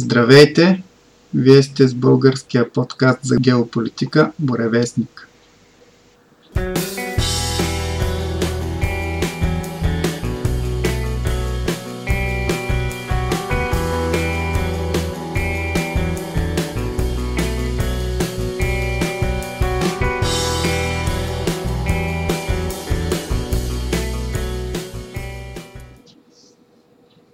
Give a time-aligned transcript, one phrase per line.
[0.00, 0.82] Здравейте!
[1.34, 5.28] Вие сте с българския подкаст за геополитика Боревестник.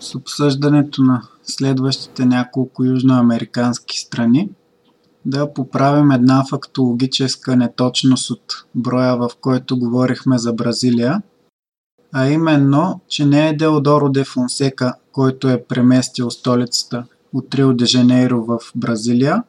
[0.00, 4.50] с обсъждането на следващите няколко южноамерикански страни,
[5.26, 8.42] да поправим една фактологическа неточност от
[8.74, 11.22] броя, в който говорихме за Бразилия,
[12.12, 17.84] а именно, че не е Деодоро де Фонсека, който е преместил столицата от Рио де
[17.84, 19.42] Жанейро в Бразилия,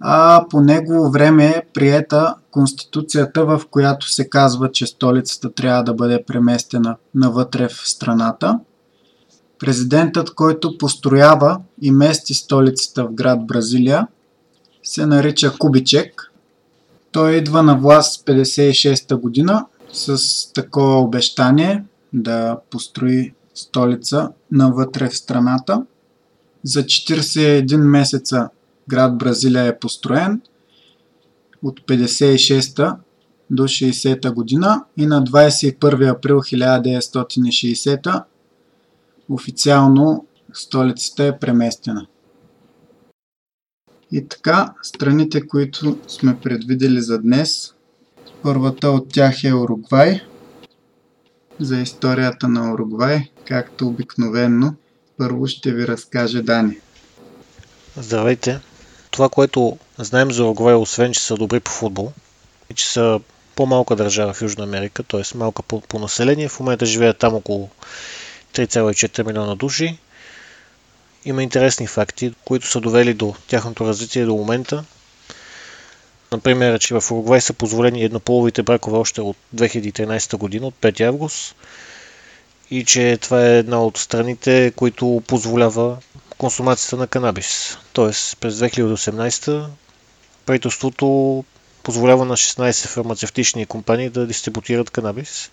[0.00, 5.94] а по негово време е приета конституцията, в която се казва, че столицата трябва да
[5.94, 8.60] бъде преместена навътре в страната.
[9.58, 14.06] Президентът, който построява и мести столицата в град Бразилия,
[14.82, 16.32] се нарича Кубичек.
[17.12, 20.18] Той идва на власт 56-та година с
[20.52, 25.84] такова обещание да построи столица навътре в страната.
[26.64, 28.48] За 41 месеца
[28.90, 30.40] град Бразилия е построен
[31.62, 32.96] от 56
[33.50, 38.24] до 60 година и на 21 април 1960
[39.28, 42.06] официално столицата е преместена.
[44.12, 47.74] И така, страните, които сме предвидели за днес,
[48.42, 50.20] първата от тях е Уругвай.
[51.60, 54.74] За историята на Уругвай, както обикновенно,
[55.18, 56.78] първо ще ви разкаже Дани.
[57.96, 58.69] Здравейте!
[59.10, 62.12] Това, което знаем за Уругвай, освен че са добри по футбол,
[62.70, 63.20] и че са
[63.56, 65.36] по-малка държава в Южна Америка, т.е.
[65.36, 67.68] малка по, по население, в момента живеят там около
[68.54, 69.98] 3,4 милиона души.
[71.24, 74.84] Има интересни факти, които са довели до тяхното развитие до момента.
[76.32, 81.54] Например, че в Уругвай са позволени еднополовите бракове още от 2013 година, от 5 август.
[82.70, 85.96] И че това е една от страните, които позволява
[86.40, 87.78] консумацията на канабис.
[87.92, 89.66] Тоест през 2018
[90.46, 91.44] правителството
[91.82, 95.50] позволява на 16 фармацевтични компании да дистрибутират канабис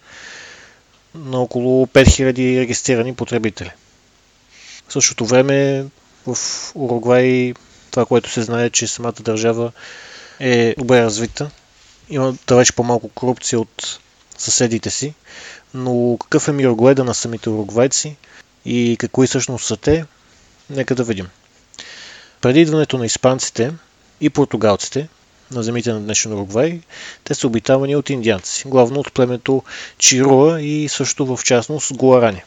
[1.16, 3.72] на около 5000 регистрирани потребители.
[4.88, 5.86] В същото време
[6.28, 6.38] в
[6.76, 7.54] Уругвай
[7.92, 9.72] това, което се знае, че самата държава
[10.40, 11.50] е добре развита.
[12.10, 14.00] Има далеч по-малко корупция от
[14.38, 15.14] съседите си,
[15.74, 18.16] но какъв е мирогледа на самите уругвайци
[18.66, 20.06] и какви всъщност са те,
[20.70, 21.28] Нека да видим.
[22.42, 23.74] Преди идването на испанците
[24.22, 25.08] и португалците
[25.52, 26.82] на земите на днешен Уругвай,
[27.24, 29.64] те са обитавани от индианци, главно от племето
[29.98, 32.44] Чируа и също в частност Гуарани.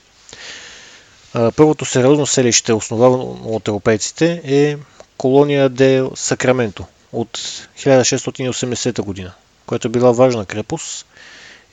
[1.33, 4.77] Първото сериозно селище, основано от европейците, е
[5.17, 7.39] колония де Сакраменто от
[7.79, 9.33] 1680 година,
[9.67, 11.07] която е била важна крепост.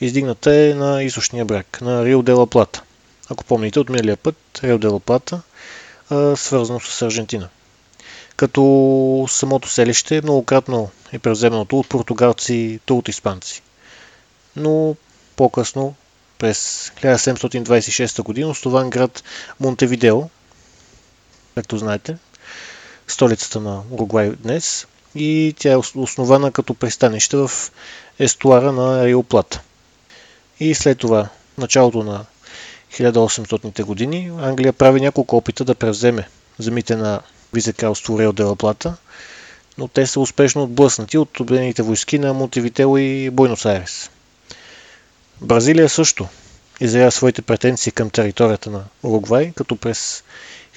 [0.02, 2.82] Издигната е на източния брак, на Рио де Ла Плата.
[3.30, 5.42] Ако помните от миналия път, Рио де Ла Плата
[6.36, 7.50] свързано с Аржентина.
[8.36, 8.62] Като
[9.30, 13.62] самото селище многократно е превземането от португалци, то от испанци.
[14.56, 14.96] Но
[15.36, 15.96] по-късно,
[16.38, 19.24] през 1726 година, основан град
[19.60, 20.22] Монтевидео,
[21.56, 22.18] както знаете,
[23.08, 27.52] столицата на Уругвай днес, и тя е основана като пристанище в
[28.20, 29.62] естуара на Рио Плата.
[30.60, 32.26] И след това, началото на
[32.94, 36.28] 1800-те години Англия прави няколко опита да превземе
[36.60, 37.22] земите на
[37.54, 38.96] вице-кралство Рео де Плата,
[39.78, 44.10] но те са успешно отблъснати от обединените войски на Монтевитело и Буенос Айрес.
[45.42, 46.28] Бразилия също
[46.82, 50.24] изявява своите претенции към територията на Уругвай, като през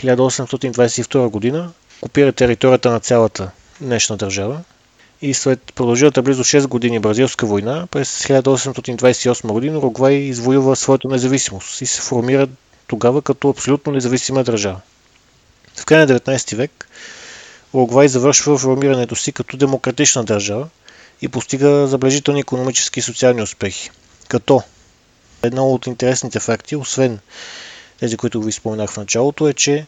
[0.00, 4.60] 1822 година копира територията на цялата днешна държава
[5.22, 11.81] и след продължилата близо 6 години бразилска война, през 1828 година Уругвай извоюва своята независимост
[11.81, 12.49] и се формира
[12.87, 14.81] тогава като абсолютно независима държава.
[15.76, 16.88] В края на 19 век
[17.72, 20.69] Уругвай завършва формирането си като демократична държава
[21.23, 23.90] и постига забележителни економически и социални успехи.
[24.28, 24.62] Като
[25.43, 27.19] едно от интересните факти, освен
[28.00, 29.87] тези, които ви споменах в началото, е, че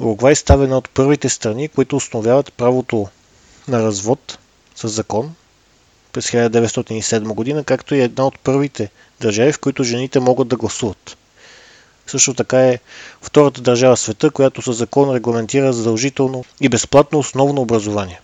[0.00, 3.08] Уругвай става една от първите страни, които установяват правото
[3.68, 4.38] на развод
[4.76, 5.34] с закон
[6.12, 8.90] през 1907 година, както и една от първите
[9.20, 11.16] държави, в които жените могат да гласуват.
[12.06, 12.78] Също така е
[13.22, 18.20] втората държава в света, която със закон регламентира задължително и безплатно основно образование.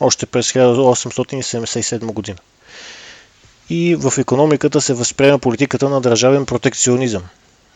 [0.00, 2.38] Още през 1877 година.
[3.70, 7.22] И в економиката се възприема политиката на държавен протекционизъм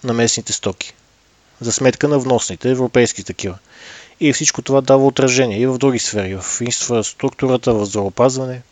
[0.05, 0.95] на местните стоки,
[1.61, 3.59] за сметка на вносните, европейски такива.
[4.21, 8.63] И всичко това дава отражение и в други сфери, в инфраструктурата, в здравопазване,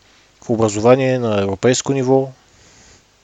[0.43, 2.29] в образование на европейско ниво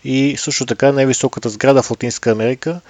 [0.04, 2.82] и също така най-високата сграда в Латинска Америка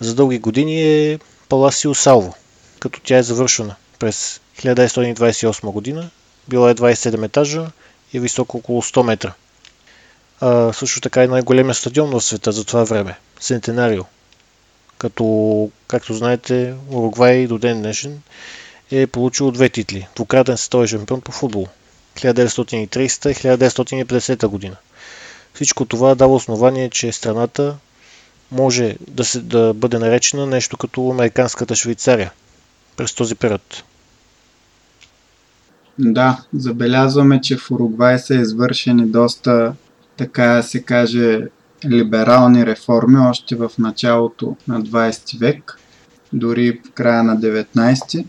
[0.00, 2.34] за дълги години е Паласио Салво,
[2.80, 6.10] като тя е завършена през 1928 година,
[6.48, 7.66] била е 27 етажа
[8.12, 9.32] и е високо около 100 метра.
[10.40, 14.04] А, също така е най-големия стадион в света за това време– Сентенарио.
[14.98, 18.20] Като, както знаете, Уругвай до ден днешен
[18.90, 20.08] е получил две титли.
[20.16, 21.66] Двукратен световен шампион по футбол
[22.16, 24.76] 1930 и 1950 година.
[25.54, 27.76] Всичко това дава основание, че страната
[28.50, 32.32] може да, се, да бъде наречена нещо като Американската Швейцария
[32.96, 33.84] през този период.
[35.98, 39.74] Да, забелязваме, че в Уругвай са извършени доста,
[40.16, 41.40] така се каже,
[41.86, 45.78] либерални реформи още в началото на 20 век,
[46.32, 48.24] дори в края на 19.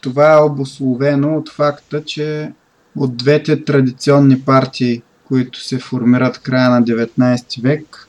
[0.00, 2.52] Това е обословено от факта, че
[2.96, 8.08] от двете традиционни партии, които се формират в края на 19 век,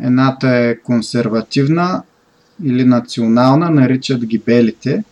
[0.00, 2.02] едната е консервативна
[2.64, 5.04] или национална, наричат ги белите,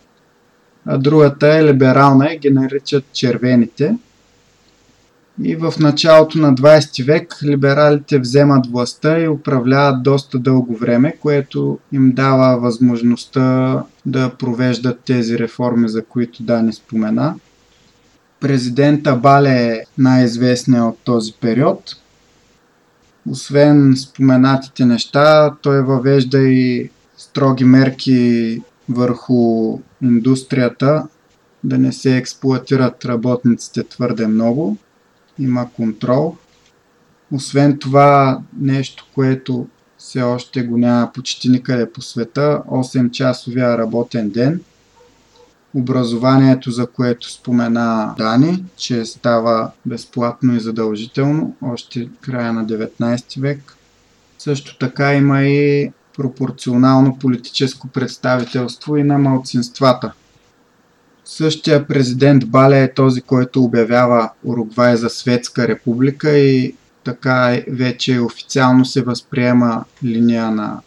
[0.85, 3.97] а другата е либерална и ги наричат червените.
[5.41, 11.79] И в началото на 20 век либералите вземат властта и управляват доста дълго време, което
[11.91, 17.35] им дава възможността да провеждат тези реформи, за които Дани спомена.
[18.39, 21.83] Президента Бале е най-известният от този период.
[23.29, 31.07] Освен споменатите неща, той въвежда и строги мерки върху индустрията,
[31.63, 34.77] да не се експлуатират работниците твърде много.
[35.39, 36.35] Има контрол.
[37.31, 44.61] Освен това, нещо, което все още го няма почти никъде по света, 8-часовия работен ден.
[45.73, 53.77] Образованието, за което спомена Дани, че става безплатно и задължително, още края на 19 век.
[54.37, 60.13] Също така има и пропорционално политическо представителство и на малцинствата.
[61.25, 68.85] Същия президент Бале е този, който обявява Уругвай за светска република и така вече официално
[68.85, 70.81] се възприема линия на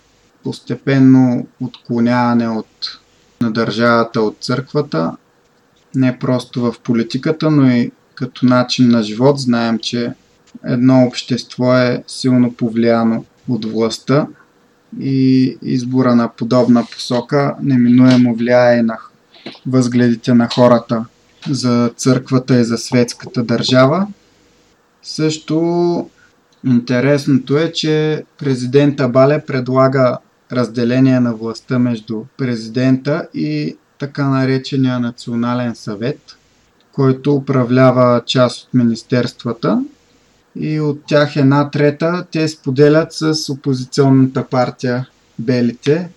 [0.44, 3.00] постепенно отклоняване от,
[3.40, 5.16] на държавата от църквата,
[5.94, 9.38] не просто в политиката, но и като начин на живот.
[9.38, 10.12] Знаем, че
[10.64, 14.26] едно общество е силно повлияно от властта
[15.00, 18.98] и избора на подобна посока неминуемо влияе на
[19.66, 21.04] възгледите на хората
[21.50, 24.06] за църквата и за светската държава.
[25.02, 26.10] Също
[26.66, 30.18] интересното е, че президента Бале предлага
[30.52, 36.20] разделение на властта между президента и така наречения национален съвет,
[36.92, 39.84] който управлява част от министерствата
[40.56, 46.08] и от тях една трета те споделят с опозиционната партия Белите,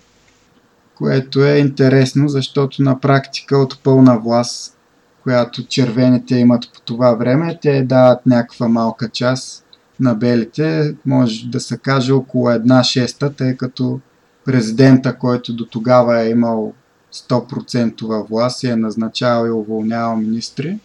[1.00, 4.78] което е интересно, защото на практика от пълна власт,
[5.22, 9.64] която червените имат по това време, те дават някаква малка част
[10.00, 14.00] на белите, може да се каже около една шеста, тъй като
[14.44, 16.72] президента, който до тогава е имал
[17.14, 20.78] 100% власт и е назначавал и уволнявал министри,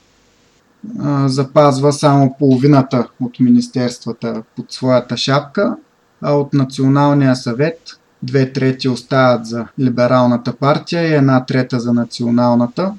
[1.26, 5.78] запазва само половината от министерствата под своята шапка,
[6.22, 7.80] а от Националния съвет
[8.26, 12.94] две трети остават за либералната партия и една трета за националната.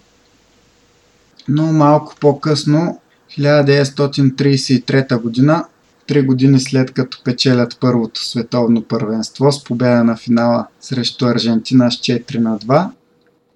[1.49, 5.65] Но малко по-късно, 1933 година,
[6.07, 11.95] три години след като печелят първото световно първенство с победа на финала срещу Аржентина с
[11.95, 12.91] 4 на 2,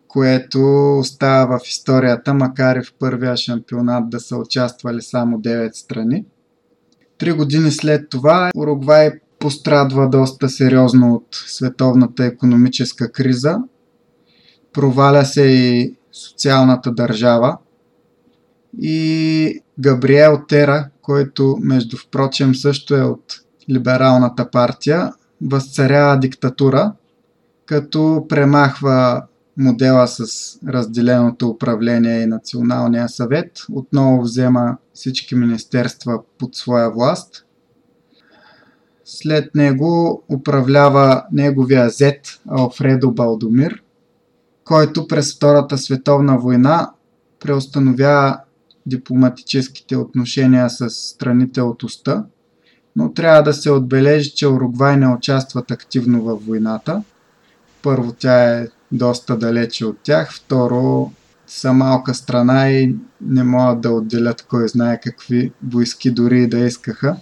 [0.09, 0.61] което
[0.99, 6.25] остава в историята, макар и в първия шампионат да са участвали само 9 страни.
[7.19, 9.11] Три години след това Уругвай
[9.41, 13.59] пострадва доста сериозно от световната економическа криза.
[14.73, 17.59] Проваля се и социалната държава.
[18.83, 26.93] И Габриел Тера, който между впрочем също е от либералната партия, възцарява диктатура,
[27.67, 29.23] като премахва
[29.57, 30.25] модела с
[30.69, 37.47] разделеното управление и националния съвет, отново взема всички министерства под своя власт.
[39.13, 43.83] След него управлява неговия зет Алфредо Балдомир,
[44.65, 46.91] който през Втората световна война
[47.41, 48.39] преустановява
[48.87, 52.25] дипломатическите отношения с страните от уста,
[52.97, 57.03] но трябва да се отбележи, че Уругвай не участват активно във войната.
[57.83, 60.35] Първо, тя е доста далече от тях.
[60.35, 61.13] Второ,
[61.47, 66.59] са малка страна и не могат да отделят кой знае какви войски дори и да
[66.59, 67.17] искаха.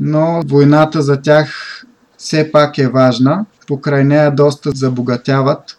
[0.00, 1.80] Но войната за тях
[2.18, 3.46] все пак е важна.
[3.66, 5.78] Покрай нея доста забогатяват,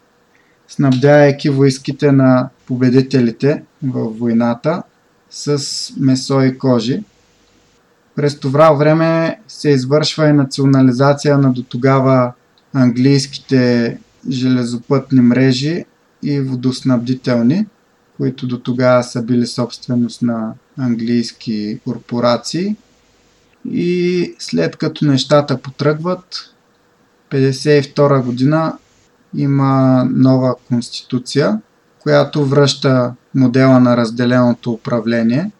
[0.68, 4.84] снабдявайки войските на победителите в войната
[5.30, 5.60] с
[6.00, 7.04] месо и кожи.
[8.16, 12.34] През това време се извършва и национализация на до тогава
[12.74, 13.98] английските
[14.30, 15.86] железопътни мрежи
[16.24, 17.66] и водоснабдителни,
[18.18, 22.75] които до тогава са били собственост на английски корпорации.
[23.65, 26.53] И след като нещата потръгват,
[27.32, 28.77] 1952 година
[29.38, 31.62] има нова конституция,
[32.00, 35.51] която връща модела на разделеното управление.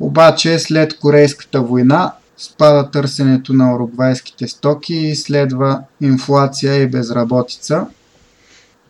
[0.00, 7.86] Обаче след Корейската война спада търсенето на уругвайските стоки и следва инфлация и безработица.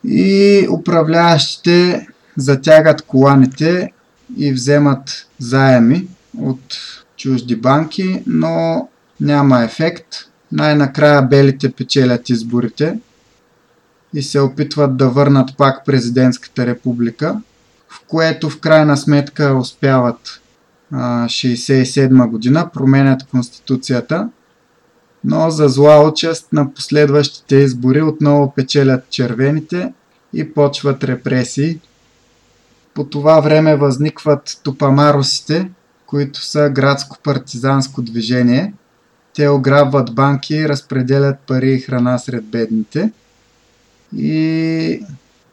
[0.04, 3.92] И управляващите затягат коланите
[4.36, 6.76] и вземат заеми от
[7.20, 8.88] чужди банки, но
[9.20, 10.06] няма ефект.
[10.52, 12.98] Най-накрая белите печелят изборите
[14.14, 17.40] и се опитват да върнат пак президентската република,
[17.88, 20.40] в което в крайна сметка успяват
[20.92, 24.28] 1967 година променят Конституцията,
[25.24, 29.92] но за зла участ на последващите избори отново печелят червените
[30.32, 31.80] и почват репресии.
[32.94, 35.70] По това време възникват тупамаросите,
[36.10, 38.72] които са градско партизанско движение.
[39.34, 43.12] Те ограбват банки разпределят пари и храна сред бедните.
[44.16, 45.04] И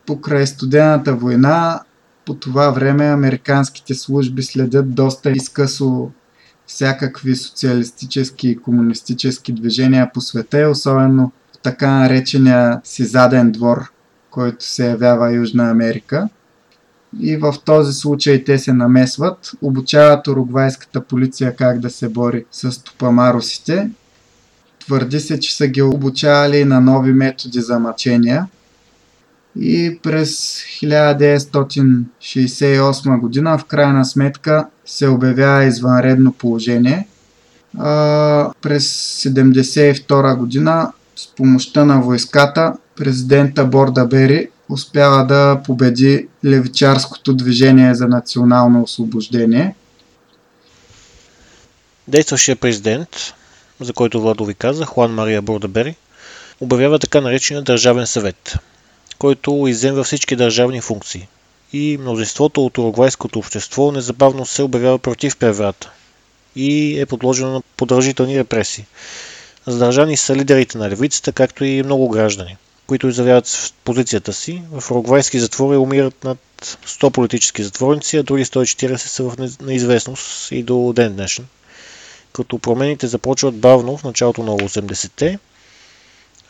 [0.06, 1.82] покрай студената война
[2.26, 6.12] по това време американските служби следят доста изкъсо
[6.68, 13.92] всякакви социалистически и комунистически движения по света особено в така наречения си заден двор,
[14.30, 16.30] който се явява Южна Америка.
[17.20, 22.84] И в този случай те се намесват, обучават уругвайската полиция как да се бори с
[22.84, 23.90] тупамаросите.
[24.80, 28.48] Твърди се, че са ги обучавали на нови методи за мъчения–
[29.60, 37.08] и през 1968 година в крайна сметка се обявява извънредно положение.
[37.78, 38.84] А, през
[39.24, 48.08] 1972 година с помощта на войската президента Борда Бери успява да победи левичарското движение за
[48.08, 49.76] национално освобождение.
[52.08, 53.34] Действащия президент,
[53.80, 55.96] за който Владо ви каза, Хуан Мария Бордабери,
[56.60, 58.56] обявява така наречения Държавен съвет–
[59.18, 61.28] който изземва всички държавни функции.
[61.74, 65.92] И мнозинството от уругвайското общество незабавно се обявява против преврата
[66.56, 68.86] и е подложено на продължителни репресии.
[69.66, 72.58] Задържани са лидерите на левицата, както и много граждани,
[72.88, 74.62] които изявяват позицията си.
[74.72, 80.64] В уругвайски затвори умират над 100 политически затворници, а други 140 са в неизвестност и
[80.64, 81.46] до ден днешен.
[82.34, 85.40] Като промените започват бавно в началото на 80-те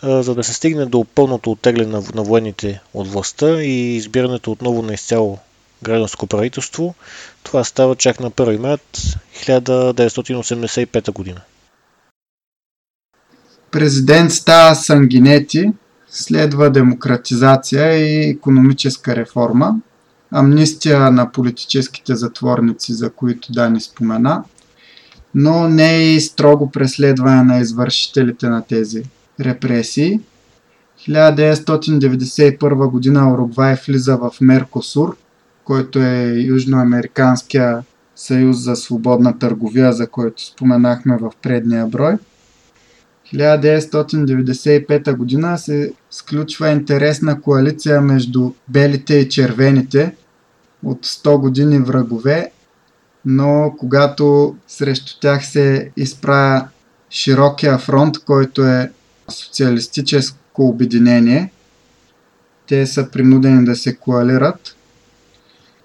[0.04, 4.94] за да се стигне до пълното оттегляне на военните от властта и избирането отново на
[4.94, 5.40] изцяло
[5.84, 6.96] гражданско правителство,
[7.44, 8.98] това става чак на 1 март
[9.36, 11.42] 1985 година.
[13.72, 15.72] Президент става Сангинети,
[16.10, 19.76] следва демократизация и економическа реформа,
[20.32, 24.44] амнистия на политическите затворници, за които Дани спомена,
[25.36, 29.04] но не и строго преследване на извършителите на тези
[29.40, 30.20] репресии.
[31.00, 35.18] 1991 година Уругвай влиза в Меркосур,
[35.64, 37.84] който е южноамериканския
[38.16, 42.18] съюз за свободна търговия, за който споменахме в предния брой.
[43.34, 50.16] 1995 година се сключва интересна коалиция между белите и червените
[50.84, 52.52] от 100 години врагове,
[53.26, 56.68] но когато срещу тях се изправя
[57.10, 58.92] широкия фронт, който е
[59.30, 61.52] социалистическо обединение,
[62.68, 64.77] те са принудени да се коалират.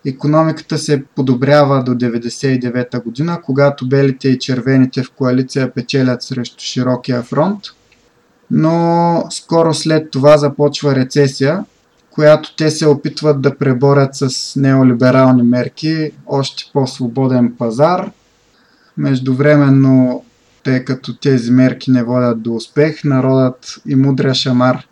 [0.07, 7.23] Економиката се подобрява до 1999 година, когато белите и червените в коалиция печелят срещу широкия
[7.23, 7.61] фронт,
[8.51, 11.65] но скоро след това започва рецесия,
[12.11, 18.11] която те се опитват да преборят с неолиберални мерки, още по-свободен пазар.
[18.97, 20.25] Междувременно,
[20.65, 24.87] тъй като тези мерки не водят до успех, народът и мудря шамар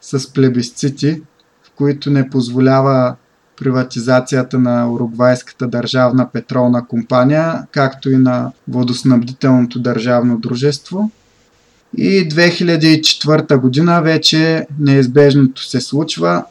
[0.00, 1.22] с плебисцити,
[1.62, 3.16] в които не позволява
[3.56, 11.10] приватизацията на Уругвайската държавна петролна компания, както и на водоснабдителното държавно дружество.
[11.96, 16.44] И 2004 година вече неизбежното се случва.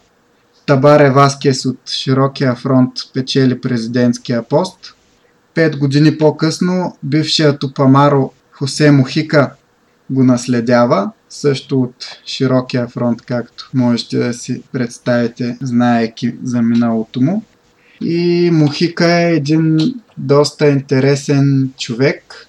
[0.65, 4.95] Табаре Васкес от Широкия фронт печели президентския пост.
[5.53, 9.51] Пет години по-късно бившият Тупамаро Хосе Мухика
[10.10, 17.43] го наследява, също от широкия фронт, както можете да си представите, знаеки за миналото му.
[18.01, 19.77] И Мухика е един
[20.17, 22.47] доста интересен човек,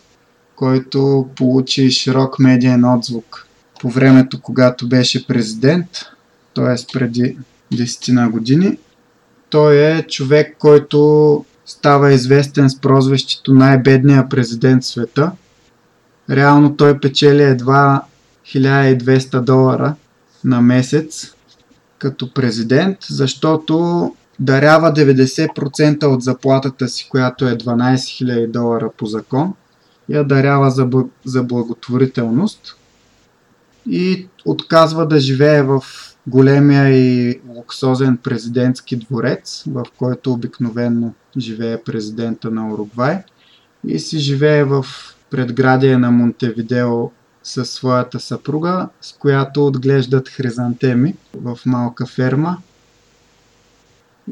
[0.56, 3.46] който получи широк медиен отзвук
[3.80, 5.88] по времето, когато беше президент,
[6.54, 6.92] т.е.
[6.92, 7.36] преди
[7.72, 8.78] 10 на години.
[9.50, 15.32] Той е човек, който става известен с прозвището най-бедния президент в света.
[16.30, 18.02] Реално той печели едва
[18.46, 19.94] 1200 долара
[20.44, 21.34] на месец
[21.98, 29.54] като президент, защото дарява 90% от заплатата си, която е 12 000 долара по закон,
[30.08, 30.88] я дарява за,
[31.24, 32.76] за благотворителност
[33.90, 35.82] и отказва да живее в
[36.26, 43.18] големия и луксозен президентски дворец, в който обикновенно живее президента на Уругвай
[43.86, 44.86] и си живее в
[45.30, 47.10] предградие на Монтевидео
[47.44, 52.58] със своята съпруга, с която отглеждат хризантеми в малка ферма.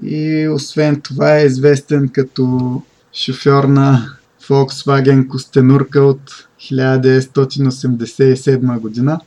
[0.02, 4.06] И освен това е известен като шофьор на
[4.48, 9.20] Volkswagen Костенурка от 1987 година.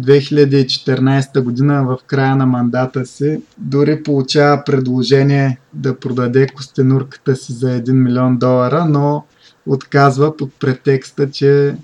[0.00, 7.66] 2014 година в края на мандата си дори получава предложение да продаде костенурката си за
[7.66, 9.24] 1 милион долара, но
[9.66, 11.76] отказва под претекста, че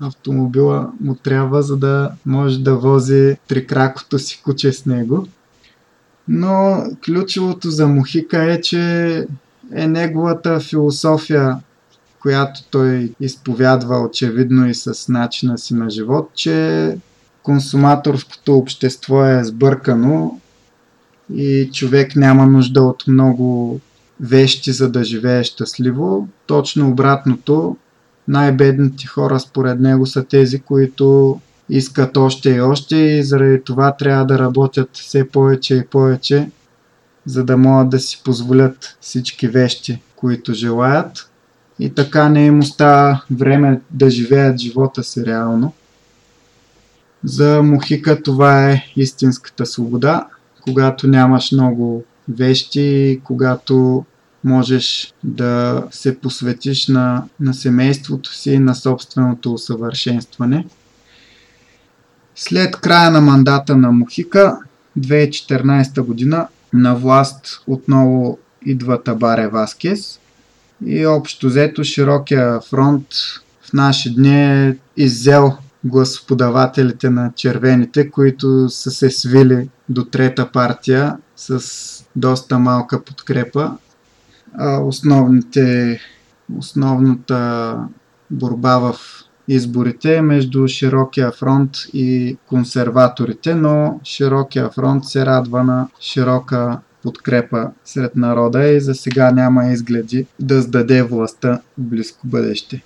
[0.00, 5.26] автомобила му трябва, за да може да вози трикракото си куче с него.
[6.28, 9.26] Но ключовото за Мухика е, че
[9.72, 11.56] е неговата философия,
[12.20, 16.98] която той изповядва очевидно и с начина си на живот, че
[17.42, 20.40] консуматорското общество е сбъркано
[21.34, 23.80] и човек няма нужда от много
[24.20, 26.28] вещи, за да живее щастливо.
[26.46, 27.76] Точно обратното,
[28.28, 34.26] най-бедните хора според него са тези, които искат още и още и заради това трябва
[34.26, 36.50] да работят все повече и повече,
[37.26, 41.30] за да могат да си позволят всички вещи, които желаят.
[41.78, 45.72] И така не им остава време да живеят живота си реално.
[47.24, 50.26] За Мухика това е истинската свобода,
[50.60, 54.04] когато нямаш много вещи, когато
[54.44, 60.66] можеш да се посветиш на, на семейството си на собственото усъвършенстване.
[62.34, 64.58] След края на мандата на Мухика,
[64.98, 70.20] 2014 година, на власт отново идва Табаре Васкес
[70.86, 73.06] и общо взето широкия фронт
[73.62, 81.16] в наши дни е иззел гласоподавателите на червените, които са се свили до трета партия
[81.36, 81.62] с
[82.16, 83.76] доста малка подкрепа
[84.60, 86.00] основните,
[86.58, 87.76] основната
[88.30, 88.94] борба в
[89.48, 97.70] изборите е между Широкия фронт и консерваторите, но Широкия фронт се радва на широка подкрепа
[97.84, 102.82] сред народа и за сега няма изгледи да сдаде властта в близко бъдеще.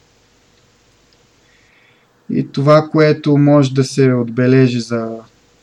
[2.31, 5.11] И това, което може да се отбележи за,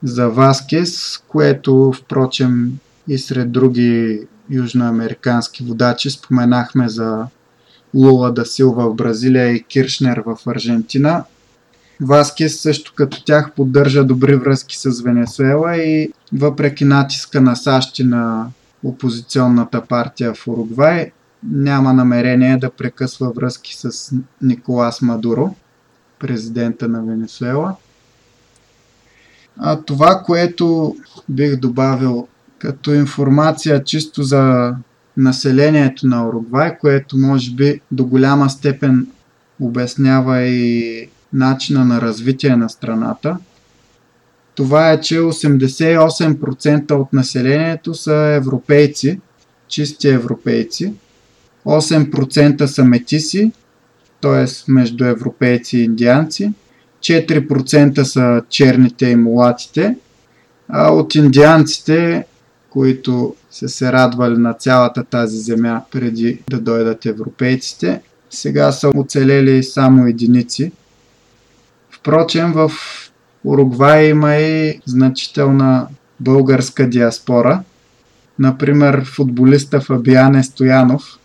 [0.04, 2.72] за Васкес, което впрочем
[3.08, 6.10] и сред други южноамерикански водачи.
[6.10, 7.26] Споменахме за
[7.94, 11.24] Лула да Силва в Бразилия и Киршнер в Аржентина.
[12.02, 18.04] Васкес също като тях поддържа добри връзки с Венесуела и въпреки натиска на САЩ и
[18.04, 18.48] на
[18.84, 21.12] опозиционната партия в Уругвай,
[21.44, 25.56] няма намерение да прекъсва връзки с Николас Мадуро,
[26.20, 27.76] президента на Венесуела.
[29.58, 30.96] А това, което
[31.30, 32.28] бих добавил
[32.60, 34.74] като информация чисто за
[35.18, 39.08] населението на Уругвай, което може би до голяма степен
[39.62, 43.38] обяснява и начина на развитие на страната.
[44.56, 49.20] Това е, че 88% от населението са европейци,
[49.68, 50.94] чисти европейци.
[51.66, 53.52] 8% са метиси,
[54.22, 54.72] т.е.
[54.72, 56.54] между европейци и индианци.
[57.00, 59.96] 4% са черните и мулатите.
[60.70, 62.26] А от индианците,
[62.70, 69.64] които са се радвали на цялата тази земя преди да дойдат европейците, сега са оцелели
[69.64, 70.72] само единици.
[71.92, 72.72] Впрочем, в
[73.44, 75.88] Уругвай има и значителна
[76.20, 77.64] българска диаспора.
[78.40, 81.20] Например, футболиста Фабиане Стоянов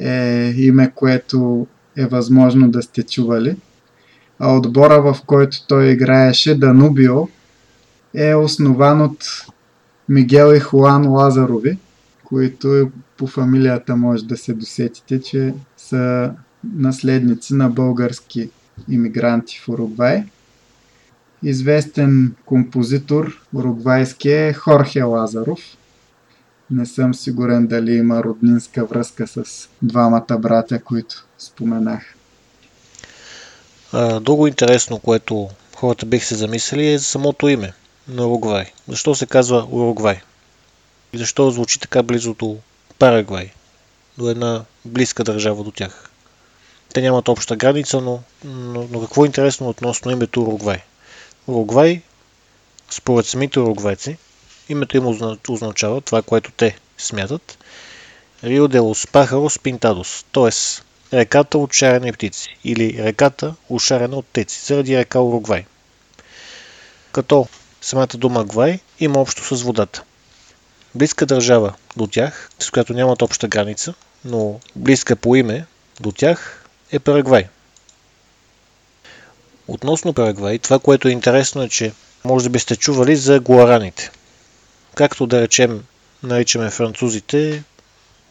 [0.00, 3.56] е име, което е възможно да сте чували.
[4.38, 7.28] А отбора, в който той играеше, Данубио,
[8.14, 9.24] е основан от
[10.12, 11.78] Мигел и Хуан Лазарови,
[12.24, 16.32] които по фамилията може да се досетите, че са
[16.74, 18.50] наследници на български
[18.88, 20.24] иммигранти в Уругвай.
[21.42, 25.60] Известен композитор уругвайски е Хорхе Лазаров.
[26.70, 32.14] Не съм сигурен дали има роднинска връзка с двамата братя, които споменах.
[34.20, 37.72] Друго интересно, което хората бих се замислили е за самото име
[38.08, 38.72] на Уругвай.
[38.88, 40.20] Защо се казва Уругвай?
[41.12, 42.56] И защо звучи така близо до
[42.98, 43.50] Парагвай,
[44.18, 46.10] до една близка държава до тях?
[46.94, 50.78] Те нямат обща граница, но, но, но какво е интересно относно името Уругвай?
[51.46, 52.02] Уругвай,
[52.90, 54.16] според самите уругвайци,
[54.68, 55.06] името им
[55.48, 57.58] означава това, което те смятат,
[58.44, 60.50] Рио де лос Пахарос Пинтадос, т.е.
[61.16, 65.64] реката от шарени птици или реката ушарена от теци, заради река Уругвай.
[67.12, 67.48] Като
[67.82, 70.02] самата дума Гвай има общо с водата.
[70.94, 75.66] Близка държава до тях, с която нямат обща граница, но близка по име
[76.00, 77.48] до тях е Парагвай.
[79.68, 81.92] Относно Парагвай, това, което е интересно е, че
[82.24, 84.10] може би сте чували за гуараните.
[84.94, 85.84] Както да речем,
[86.22, 87.62] наричаме французите,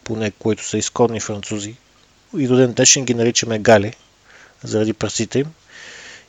[0.04, 1.76] поне които са изконни французи,
[2.38, 3.94] и до ден днешен ги наричаме гали,
[4.64, 5.48] заради прасите им.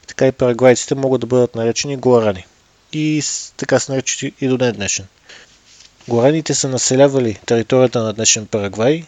[0.07, 2.47] Така и парагвайците могат да бъдат наречени гуарани.
[2.93, 3.23] И
[3.57, 5.07] така са наричани и до ден днешен.
[6.09, 9.05] Гуараните са населявали територията на днешен Парагвай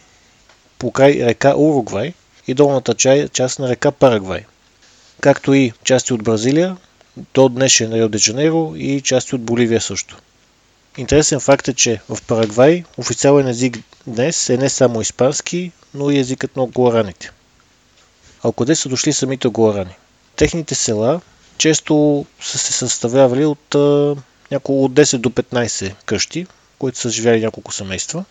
[0.79, 2.13] покрай река Уругвай–
[2.47, 2.95] и долната
[3.29, 4.45] част на река Парагвай,
[5.21, 6.77] както и части от Бразилия,
[7.33, 10.17] до днешен Рио де Жанейро и части от Боливия също.
[10.97, 16.19] Интересен факт е, че в Парагвай официален език днес е не само испански, но и
[16.19, 17.31] езикът на гуараните.
[18.43, 19.95] А къде са дошли самите гуарани?
[20.35, 21.21] Техните села
[21.57, 24.15] често са се съставлявали от а,
[24.51, 26.47] няколко от 10 до 15 къщи,
[26.79, 28.25] които са живяли няколко семейства,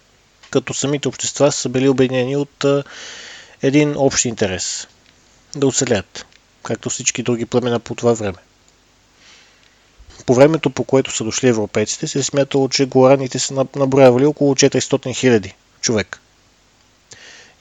[0.51, 2.65] като самите общества са били обединени от
[3.63, 4.89] един общ интерес
[5.57, 6.27] да оцелят,
[6.63, 8.39] както всички други племена по това време.
[10.27, 14.55] По времето, по което са дошли европейците, се е смятало, че гораните са наброявали около
[14.55, 16.21] 400 000 човек.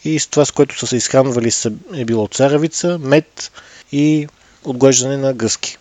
[0.04, 1.52] И с това, с което са се изхранвали,
[1.93, 3.52] е било царевица, мед
[3.91, 4.28] и
[4.65, 5.78] отглеждане на гъски.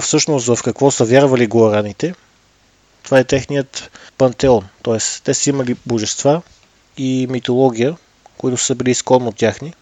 [0.00, 2.14] Всъщност в какво са вярвали гуараните,
[3.02, 4.98] това е техният пантеон, т.е.
[5.24, 6.42] те са имали божества
[6.96, 7.96] и митология,
[8.38, 9.74] които са били изконно тяхни,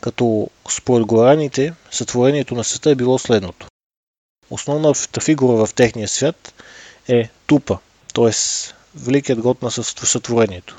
[0.00, 3.66] като според гораните сътворението на света е било следното.
[4.50, 6.54] Основната фигура в техния свят
[7.08, 7.78] е Тупа,
[8.14, 8.30] т.е.
[8.94, 10.78] великият год на сътворението.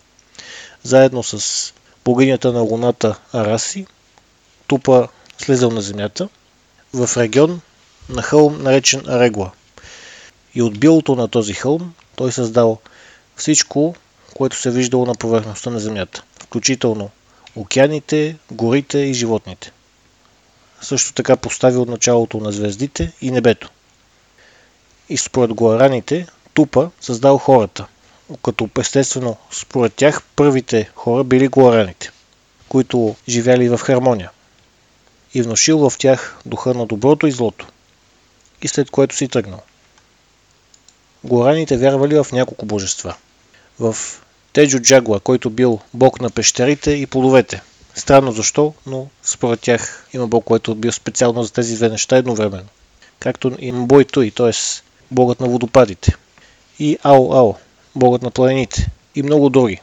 [0.84, 1.74] Заедно с
[2.06, 3.86] богинята на луната Араси,
[4.68, 6.30] Тупа слизал на земята
[6.94, 7.62] в регион
[8.10, 9.52] на хълм наречен Арегла.
[10.56, 12.80] И от билото на този хълм той създал
[13.36, 13.96] всичко,
[14.36, 17.10] което се виждало на повърхността на земята, включително
[17.56, 19.72] океаните, горите и животните.
[20.82, 23.70] Също така постави от началото на звездите и небето.
[25.10, 27.88] И според гуараните, Тупа създал хората,
[28.44, 32.12] като естествено според тях първите хора били гуараните,
[32.70, 34.32] които живяли в хармония
[35.36, 37.68] и внушил в тях духа на доброто и злото,
[38.62, 39.62] и след което си тръгнал.
[41.24, 43.16] Гуараните вярвали в няколко божества.
[43.80, 43.96] В
[44.54, 47.62] Теджо Джагуа, който бил бог на пещерите и плодовете.
[47.96, 52.68] Странно защо, но според тях има бог, който бил специално за тези две неща едновременно.
[53.20, 54.52] Както и Мбой Туй, т.е.
[55.12, 56.16] богът на водопадите.
[56.80, 57.54] И Ао Ао,
[57.96, 58.88] богът на планините.
[59.16, 59.82] И много други.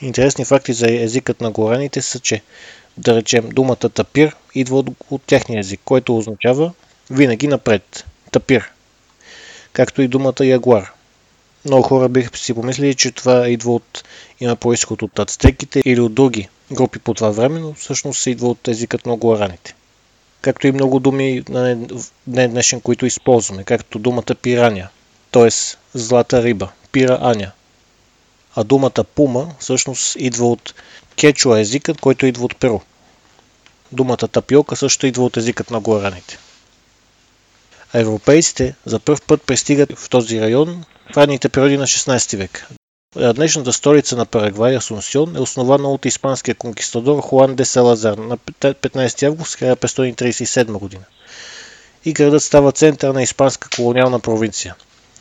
[0.00, 2.42] Интересни факти за езикът на гораните са, че
[2.98, 6.72] да речем думата тапир идва от, от техния език, който означава
[7.10, 8.04] винаги напред.
[8.32, 8.70] Тапир.
[9.72, 10.92] Както и думата ягуар.
[11.64, 14.04] Много хора биха си помислили, че това идва от,
[14.40, 18.48] има происход от ацтеките или от други групи по това време, но всъщност се идва
[18.48, 19.74] от езикът на гуараните.
[20.40, 21.76] Както и много думи на
[22.26, 24.88] днес днешен, които използваме, както думата пираня,
[25.30, 25.48] т.е.
[25.98, 27.52] злата риба, пира аня.
[28.56, 30.74] А думата пума всъщност идва от
[31.16, 32.80] кечуа езикът, който идва от Перу.
[33.92, 36.38] Думата тапиока също идва от езикът на гуараните.
[37.92, 42.66] А европейците за първ път пристигат в този район в ранните периоди на 16 век.
[43.34, 49.22] Днешната столица на Парагвай, Асунсион, е основана от испанския конкистадор Хуан де Салазар на 15
[49.22, 51.04] август 1537 година.
[52.04, 54.74] И градът става център на испанска колониална провинция,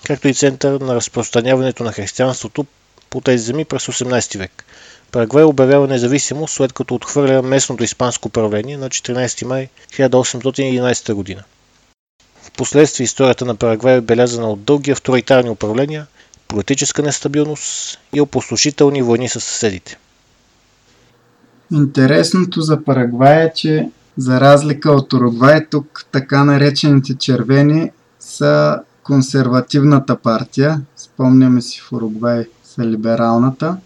[0.06, 2.66] както и център на разпространяването на християнството
[3.10, 4.66] по тези земи през 18 век.
[5.12, 11.44] Парагвай обявява независимост, след като отхвърля местното испанско управление на 14 май 1811 година.
[12.42, 16.08] Впоследствие историята на Парагвай е белязана от дълги авторитарни управления,
[16.48, 19.98] политическа нестабилност и опустошителни войни с съседите.
[21.72, 30.16] Интересното за Парагвай е, че за разлика от Уругвай, тук така наречените червени са консервативната
[30.16, 30.82] партия.
[30.96, 33.78] Спомняме си в Уругвай са либералната.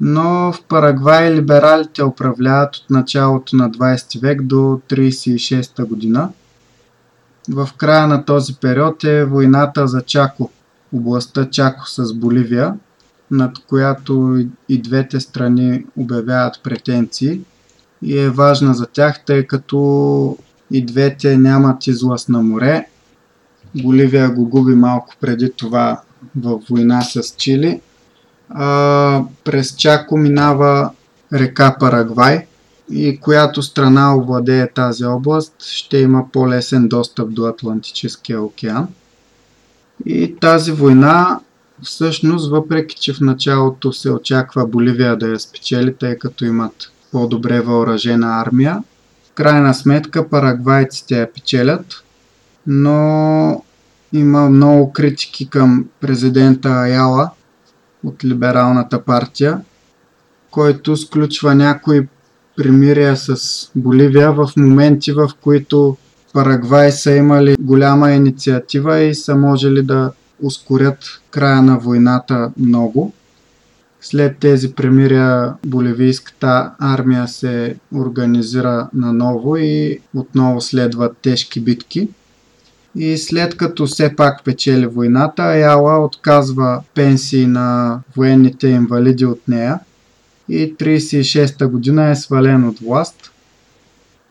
[0.00, 6.30] Но в Парагвай либералите управляват от началото на 20 век до 36 година.
[7.50, 10.50] В края на този период е войната за Чако,
[10.92, 12.74] областта Чако с Боливия,
[13.30, 17.40] над която и двете страни обявяват претенции
[18.02, 20.38] и е важна за тях, тъй като
[20.70, 22.86] и двете нямат излъз на море.
[23.82, 26.00] Боливия го губи малко преди това
[26.36, 27.80] в война с Чили.
[28.50, 30.90] А, през Чако минава
[31.32, 32.46] река Парагвай
[32.90, 38.88] и която страна овладее тази област, ще има по-лесен достъп до Атлантическия океан.
[40.06, 41.40] И тази война,
[41.82, 47.60] всъщност, въпреки че в началото се очаква Боливия да я спечели, тъй като имат по-добре
[47.60, 48.82] въоръжена армия,
[49.30, 52.04] в крайна сметка парагвайците я печелят,
[52.66, 53.62] но
[54.12, 57.30] има много критики към президента Аяла
[58.04, 59.60] от либералната партия,
[60.50, 62.08] който сключва някои
[62.56, 63.36] примирия с
[63.76, 65.96] Боливия в моменти, в които
[66.32, 70.98] Парагвай са имали голяма инициатива и са можели да ускорят
[71.30, 73.12] края на войната много.
[74.00, 82.08] След тези премирия боливийската армия се организира наново и отново следват тежки битки.
[82.94, 89.80] И след като все пак печели войната, Аяла отказва пенсии на военните инвалиди от нея
[90.48, 93.30] и 36-та година е свален от власт–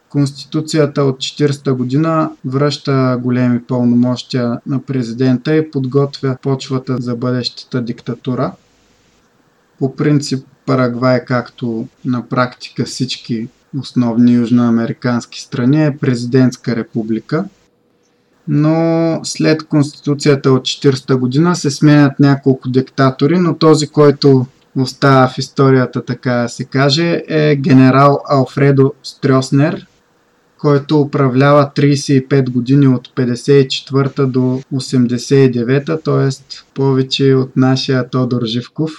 [0.09, 8.51] Конституцията от 40-та година връща големи пълномощия на президента и подготвя почвата за бъдещата диктатура.
[9.79, 13.47] По принцип Парагвай, както на практика всички
[13.79, 17.45] основни южноамерикански страни, е президентска република.
[18.47, 25.37] Но след Конституцията от 40-та година се сменят няколко диктатори, но този, който остава в
[25.37, 29.85] историята, така да се каже, е генерал Алфредо Стрёснер,
[30.57, 36.57] който управлява 35 години от 54 до 89, т.е.
[36.73, 38.91] повече от нашия Тодор Живков.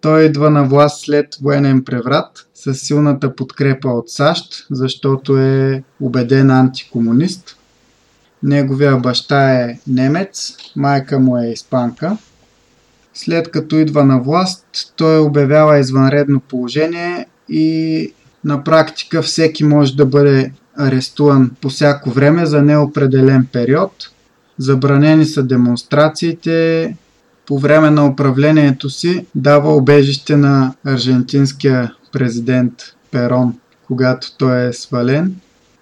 [0.00, 6.50] Той идва на власт след военен преврат с силната подкрепа от САЩ, защото е убеден
[6.50, 7.56] антикомунист.
[8.42, 12.16] Неговия баща е немец, майка му е испанка.
[13.14, 18.12] След като идва на власт, той обявява извънредно положение и
[18.44, 23.92] на практика всеки може да бъде арестуван по всяко време за неопределен период.
[24.58, 26.96] Забранени са демонстрациите.
[27.46, 32.72] По време на управлението си дава обежище на аржентинския президент
[33.10, 35.34] Перон, когато той е свален.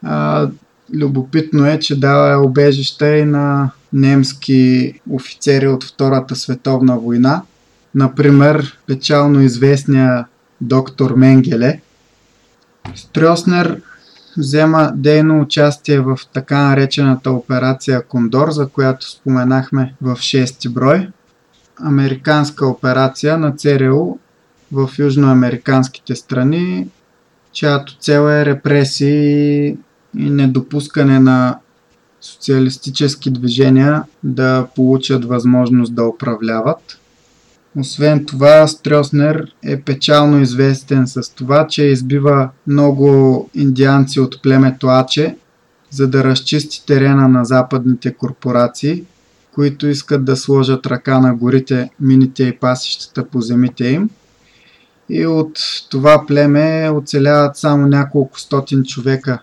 [0.02, 0.48] А,
[0.94, 7.42] любопитно е, че дава обежище и на немски офицери от Втората световна война.
[7.94, 10.26] Например, печално известния
[10.60, 11.80] доктор Менгеле.
[12.94, 13.80] Стрёснер
[14.38, 21.08] взема дейно участие в така наречената операция Кондор, за която споменахме в 6 брой.
[21.82, 24.18] Американска операция на ЦРУ
[24.72, 26.88] в южноамериканските страни,
[27.52, 29.76] чиято цел е репресии и
[30.14, 31.58] недопускане на
[32.20, 36.98] социалистически движения да получат възможност да управляват.
[37.78, 45.36] Освен това, Стрёснер е печално известен с това, че избива много индианци от племето Аче,
[45.90, 49.04] за да разчисти терена на западните корпорации,
[49.54, 54.10] които искат да сложат ръка на горите, мините и пасищата по земите им.
[55.08, 55.58] И от
[55.90, 59.38] това племе оцеляват само няколко стотин човека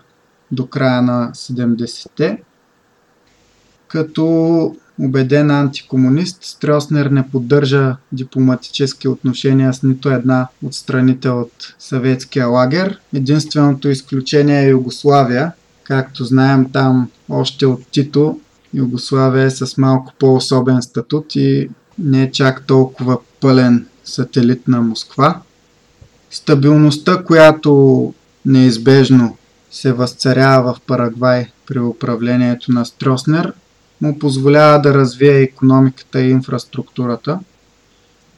[0.52, 2.42] до края на 70-те.
[3.88, 12.46] Като убеден антикомунист, Стрёснер не поддържа дипломатически отношения с нито една от страните от съветския
[12.46, 13.00] лагер.
[13.14, 15.52] Единственото изключение е Югославия.
[15.84, 18.40] Както знаем там още от Тито,
[18.74, 25.40] Югославия е с малко по-особен статут и не е чак толкова пълен сателит на Москва.
[26.30, 28.14] Стабилността, която
[28.46, 29.37] неизбежно
[29.70, 33.52] се възцарява в Парагвай при управлението на Стрёснер,
[34.00, 37.40] му позволява да развие економиката и инфраструктурата.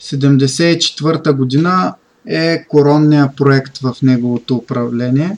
[0.01, 1.95] 1974 година
[2.27, 5.37] е коронния проект в неговото управление.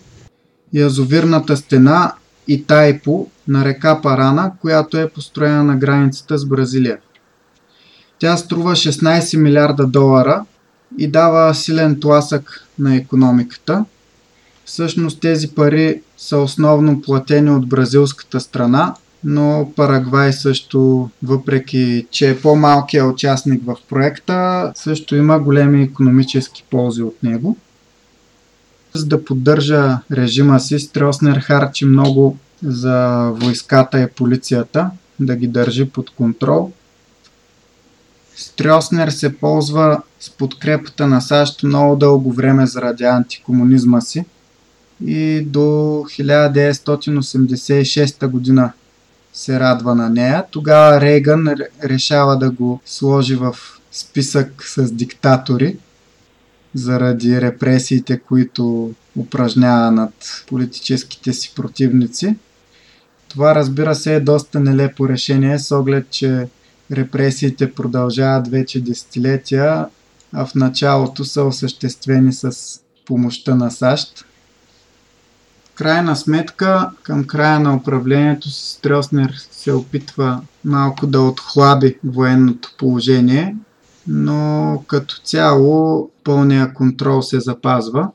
[0.72, 2.12] Язовирната стена
[2.48, 6.98] и Тайпо на река Парана, която е построена на границата с Бразилия.
[8.18, 10.44] Тя струва 16 милиарда долара
[10.98, 13.84] и дава силен тласък на економиката.
[14.64, 18.94] Всъщност тези пари са основно платени от бразилската страна,
[19.24, 27.02] но Парагвай също, въпреки че е по-малкият участник в проекта, също има големи економически ползи
[27.02, 27.56] от него.
[28.94, 35.88] За да поддържа режима си, Стрелснер харчи много за войската и полицията, да ги държи
[35.88, 36.72] под контрол.
[38.36, 44.24] Стрелснер се ползва с подкрепата на САЩ много дълго време заради антикомунизма си
[45.06, 48.72] и до 1986 година
[49.32, 50.44] се радва на нея.
[50.50, 51.48] Тогава Рейган
[51.84, 53.56] решава да го сложи в
[53.92, 55.76] списък с диктатори
[56.74, 62.36] заради репресиите, които упражнява над политическите си противници.
[63.28, 66.48] Това разбира се е доста нелепо решение с оглед, че
[66.92, 69.86] репресиите продължават вече десетилетия,
[70.32, 72.56] а в началото са осъществени с
[73.06, 74.24] помощта на САЩ
[75.82, 83.56] крайна сметка, към края на управлението си Стрелснер се опитва малко да отхлади военното положение,
[84.06, 88.08] но като цяло пълния контрол се запазва.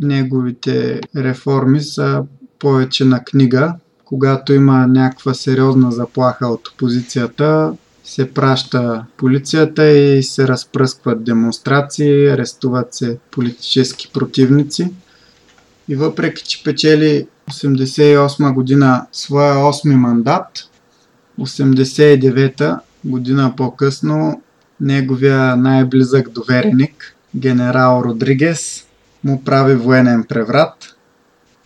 [0.00, 2.22] Неговите реформи са
[2.58, 3.74] повече на книга.
[4.04, 7.72] Когато има някаква сериозна заплаха от опозицията,
[8.04, 14.92] се праща полицията и се разпръскват демонстрации, арестуват се политически противници.
[15.88, 20.68] И въпреки, че печели 88 година своя 8 мандат,
[21.40, 24.42] 89 година по-късно
[24.80, 28.86] неговия най-близък довереник, генерал Родригес,
[29.24, 30.96] му прави военен преврат.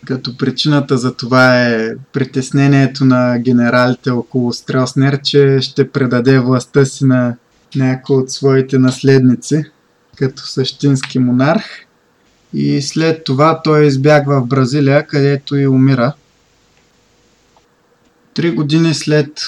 [0.06, 7.04] Като причината за това е притеснението на генералите около Стрелснер, че ще предаде властта си
[7.04, 7.37] на
[7.76, 9.64] някой от своите наследници,
[10.16, 11.64] като същински монарх–
[12.54, 16.12] и след това той избягва в Бразилия, където и умира.
[18.34, 19.40] Три години след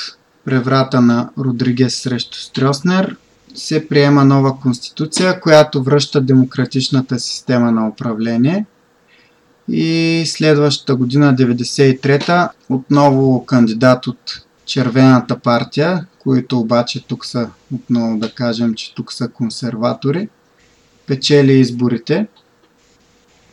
[0.44, 3.16] преврата на Родригес срещу Стрёснер
[3.54, 8.66] се приема нова конституция, която връща демократичната система на управление.
[9.68, 18.30] И следващата година, 93-та, отново кандидат от Червената партия, които обаче тук са, отново да
[18.30, 20.28] кажем, че тук са консерватори,
[21.06, 22.26] печели изборите–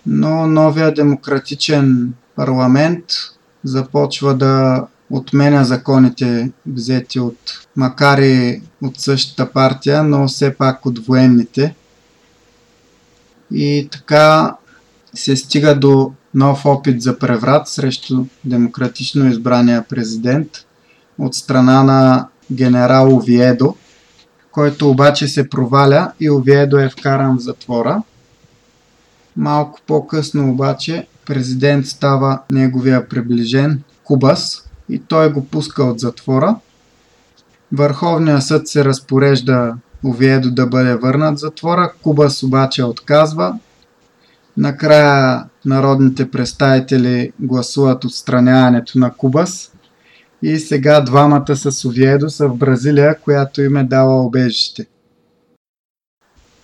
[0.05, 3.05] но новия демократичен парламент
[3.63, 11.05] започва да отменя законите взети от, макар и от същата партия, но все пак от
[11.05, 11.75] военните.
[13.51, 14.55] И така
[15.13, 20.49] се стига до нов опит за преврат срещу демократично избрания президент
[21.17, 23.75] от страна на генерал Овиедо,
[24.51, 28.03] който обаче се проваля и Овиедо е вкаран в затвора–
[29.37, 36.55] Малко по-късно обаче президент става неговия приближен Кубас и той го пуска от затвора.
[37.71, 39.75] Върховният съд се разпорежда
[40.05, 43.59] Овиедо да бъде върнат в затвора, Кубас обаче отказва.
[44.57, 49.71] Накрая народните представители гласуват отстраняването на Кубас
[50.43, 54.85] и сега двамата с Овиедо са в Бразилия, която им е дала обежище.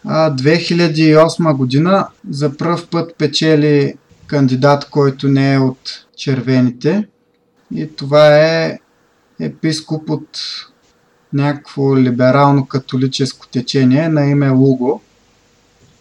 [0.08, 3.94] 2008 година за пръв път печели
[4.28, 7.08] кандидат, който не е от червените.
[7.76, 8.80] И това е
[9.40, 10.40] епископ от
[11.34, 15.02] някакво либерално-католическо течение на име Луго.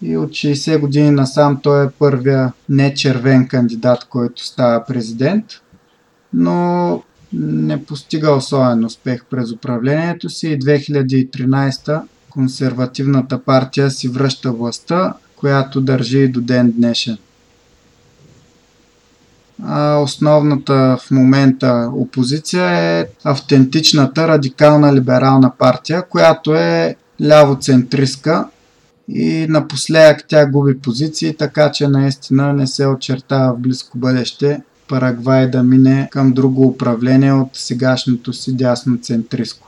[0.02, 5.44] И от 60 години насам той е първия нечервен кандидат, който става президент.
[6.32, 7.02] Но
[7.32, 12.02] не постига особен успех през управлението си и 2013
[12.36, 17.18] консервативната партия си връща властта, която държи и до ден днешен.
[19.62, 28.48] А основната в момента опозиция е автентичната радикална либерална партия, която е лявоцентристка
[29.08, 35.50] и напоследък тя губи позиции, така че наистина не се очертава в близко бъдеще Парагвай
[35.50, 39.65] да мине към друго управление от сегашното си дясно центристко.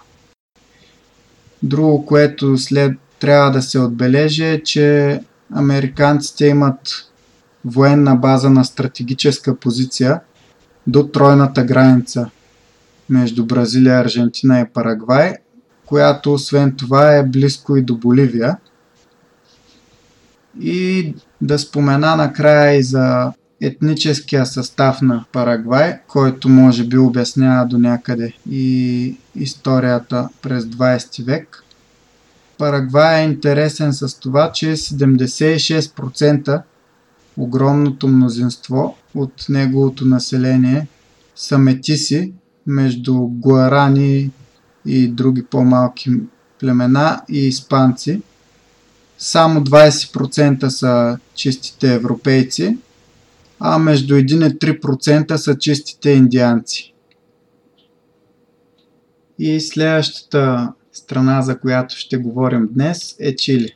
[1.62, 5.20] Друго, което след трябва да се отбележи е, че
[5.54, 7.10] американците имат
[7.64, 10.20] военна база на стратегическа позиция
[10.86, 12.30] до тройната граница
[13.10, 15.34] между Бразилия, Аржентина и Парагвай,
[15.86, 18.56] която освен това е близко и до Боливия.
[20.60, 27.78] И да спомена накрая и за етническия състав на Парагвай, който може би обяснява до
[27.78, 31.64] някъде и историята през 20 век.
[32.58, 36.62] Парагвай е интересен с това, че 76%
[37.36, 40.86] огромното мнозинство от неговото население
[41.36, 42.32] са метиси
[42.66, 44.30] между гуарани
[44.86, 46.10] и други по-малки
[46.60, 48.22] племена и испанци.
[49.18, 52.78] Само 20% са чистите европейци,
[53.60, 56.94] а между 1 и 3% са чистите индианци.
[59.38, 63.74] И следващата страна, за която ще говорим днес, е Чили.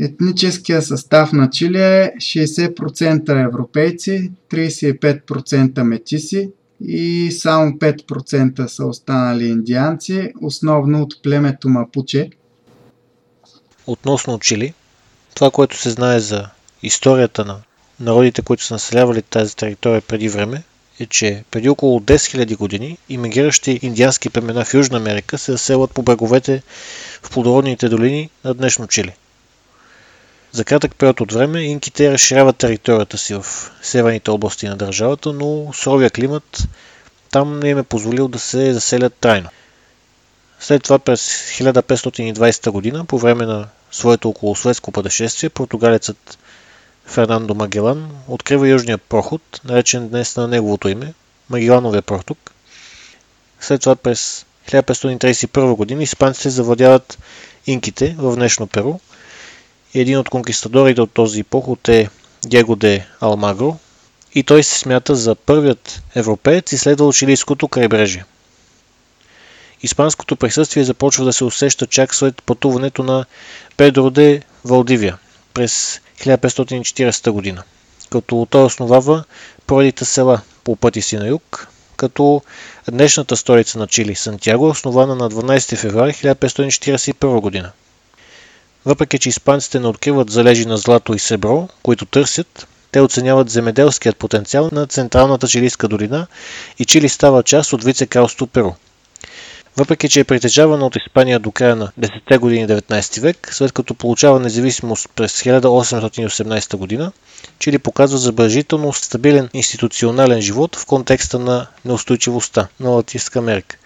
[0.00, 6.50] Етническия състав на Чили е 60% европейци, 35% метиси
[6.80, 12.30] и само 5% са останали индианци, основно от племето Мапуче.
[13.86, 14.74] Относно Чили,
[15.34, 16.48] това, което се знае за
[16.82, 17.56] историята на
[18.00, 20.62] народите, които са населявали тази територия преди време,
[21.00, 25.90] е, че преди около 10 000 години иммигриращи индиански племена в Южна Америка се заселват
[25.90, 26.62] по бреговете
[27.22, 29.12] в плодородните долини на днешно Чили.
[30.52, 33.46] За кратък период от време инките разширяват територията си в
[33.82, 36.68] северните области на държавата, но суровия климат
[37.30, 39.48] там не им е позволил да се заселят трайно.
[40.60, 41.20] След това през
[41.60, 46.38] 1520 година, по време на своето околосветско пътешествие, португалецът
[47.06, 51.14] Фернандо Магелан открива южния проход, наречен днес на неговото име,
[51.50, 52.52] Магелановия проток.
[53.60, 57.18] След това през 1531 година испанците завладяват
[57.66, 58.94] инките в днешно Перу.
[59.94, 62.08] Един от конкистадорите от този поход е
[62.46, 63.78] Диего де Алмагро
[64.34, 68.24] и той се смята за първият европеец изследвал чилийското крайбрежие.
[69.82, 73.24] Испанското присъствие започва да се усеща чак след пътуването на
[73.76, 75.18] Педро де Валдивия
[75.54, 77.62] през 1540 година,
[78.10, 79.24] като той основава
[79.66, 82.42] поредите села по пъти си на юг, като
[82.90, 87.72] днешната столица на Чили, Сантьяго, е основана на 12 февруари 1541 година.
[88.84, 94.16] Въпреки, че испанците не откриват залежи на злато и сребро, които търсят, те оценяват земеделският
[94.16, 96.26] потенциал на Централната чилийска долина
[96.78, 98.72] и Чили става част от вице-кралство Перу–
[99.76, 103.94] въпреки, че е притежавана от Испания до края на 10-те години 19 век, след като
[103.94, 107.12] получава независимост през 1818 година,
[107.58, 113.76] Чили показва забележително стабилен институционален живот в контекста на неустойчивостта на Латинска Америка.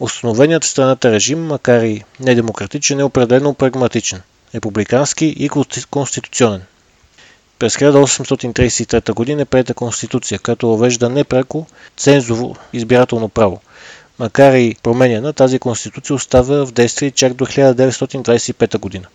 [0.00, 4.22] Установеният в страната режим, макар и недемократичен, е определено прагматичен,
[4.54, 5.50] републикански и
[5.90, 6.62] конституционен.
[7.58, 9.42] През 1833 г.
[9.42, 11.66] е приета конституция, която въвежда непреко
[11.96, 13.60] цензово избирателно право–
[14.18, 19.06] Макар и променена, тази конституция остава в действие чак до 1925 година.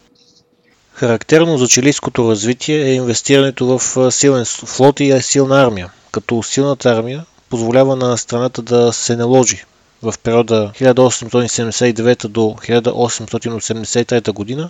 [0.94, 7.26] Характерно за чилийското развитие е инвестирането в силен флот и силна армия, като силната армия
[7.50, 9.64] позволява на страната да се наложи
[10.02, 14.70] в периода 1879 до 1883 година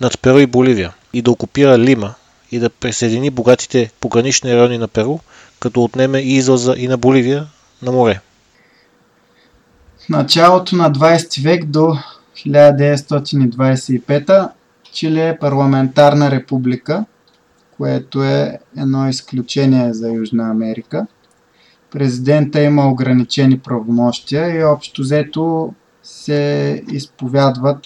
[0.00, 2.14] над Перу и Боливия и да окупира Лима
[2.52, 5.18] и да присъедини богатите погранични райони на Перу,
[5.60, 7.46] като отнеме и излаза и на Боливия
[7.82, 8.20] на море
[10.10, 11.98] началото на 20 век до
[12.36, 14.50] 1925
[14.92, 17.04] Чили е парламентарна република,
[17.76, 21.06] което е едно изключение за Южна Америка.
[21.90, 27.78] Президента има ограничени правомощия и общо взето се изповядват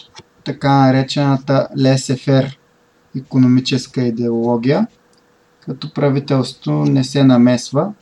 [0.44, 2.58] така наречената лесефер
[3.16, 4.86] економическа идеология,
[5.60, 7.92] като правителството не се намесва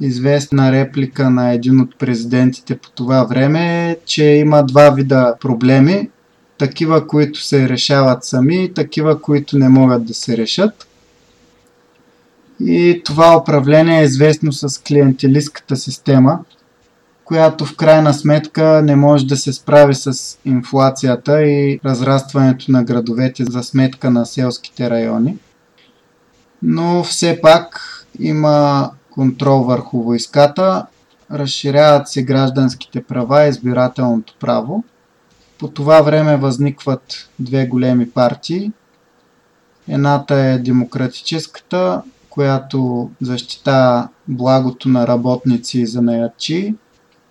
[0.00, 6.10] известна реплика на един от президентите по това време е, че има два вида проблеми.
[6.58, 10.86] Такива, които се решават сами и такива, които не могат да се решат.
[12.60, 16.38] И това управление е известно с клиентелистката система,
[17.24, 23.44] която в крайна сметка не може да се справи с инфлацията и разрастването на градовете
[23.44, 25.36] за сметка на селските райони.
[26.62, 27.80] Но все пак
[28.20, 30.86] има контрол върху войската,
[31.32, 34.84] разширяват се гражданските права и избирателното право.
[35.58, 38.72] По това време възникват две големи партии.
[39.88, 46.74] Едната е демократическата, която защита благото на работници и занаячи,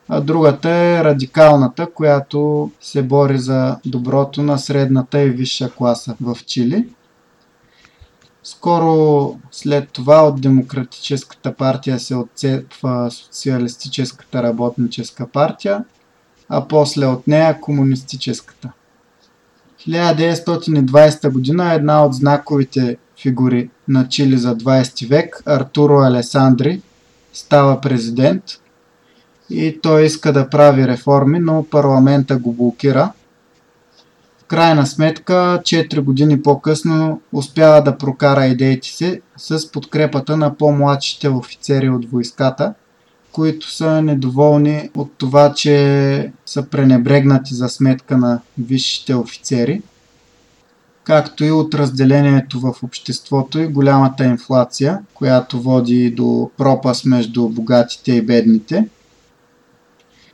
[0.09, 6.37] а другата е радикалната, която се бори за доброто на средната и висша класа в
[6.45, 6.87] Чили.
[8.47, 15.83] Скоро след това от Демократическата партия се отцепва Социалистическата работническа партия,
[16.49, 18.71] а после от нея Комунистическата.
[19.87, 26.81] 1920 година е една от знаковите фигури на Чили за 20 век, Артуро Алесандри,
[27.33, 28.43] става президент
[29.49, 33.11] и той иска да прави реформи, но парламента го блокира–
[34.47, 35.33] крайна сметка,
[35.63, 42.73] 4 години по-късно успява да прокара идеите си с подкрепата на по-младшите офицери от войската,
[43.31, 49.81] които са недоволни от това, че са пренебрегнати за сметка на висшите офицери,
[51.03, 58.11] както и от разделението в обществото и голямата инфлация, която води до пропаст между богатите
[58.13, 58.87] и бедните.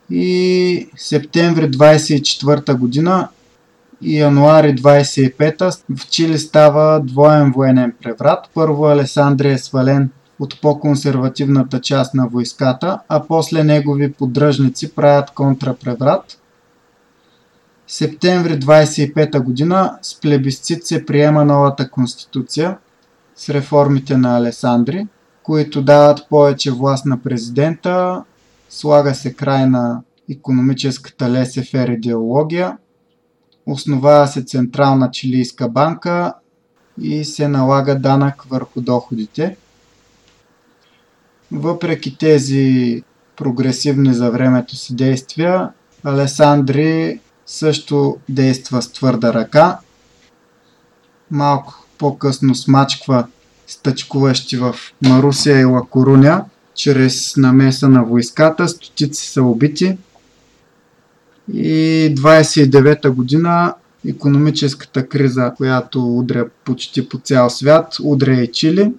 [0.10, 3.30] И септември 24 година
[4.02, 8.50] и януари 25-та в Чили става двоен военен преврат.
[8.54, 16.38] Първо Алесандрия е свален от по-консервативната част на войската, а после негови поддръжници правят контрапреврат.
[17.88, 22.78] Септември 25 година с плебисцит се приема новата конституция
[23.36, 25.08] с реформите на Алесандри,
[25.44, 28.24] които дават повече власт на президента,
[28.70, 32.78] слага се край на економическата лесефер идеология–
[33.66, 36.34] Основава се Централна чилийска банка
[37.02, 39.58] и се налага данък върху доходите.
[41.52, 43.04] Въпреки тези
[43.36, 45.70] прогресивни за времето си действия,
[46.04, 49.80] Алесандри също действа с твърда ръка.
[51.32, 53.28] Малко по-късно смачква
[53.68, 56.46] стъчкуващи в Марусия и Лакоруня
[56.76, 58.68] чрез намеса на войската.
[58.68, 59.98] Стотици са убити.
[61.54, 63.74] И 29-та година
[64.08, 68.94] економическата криза, която удря почти по цял свят, удря и Чили.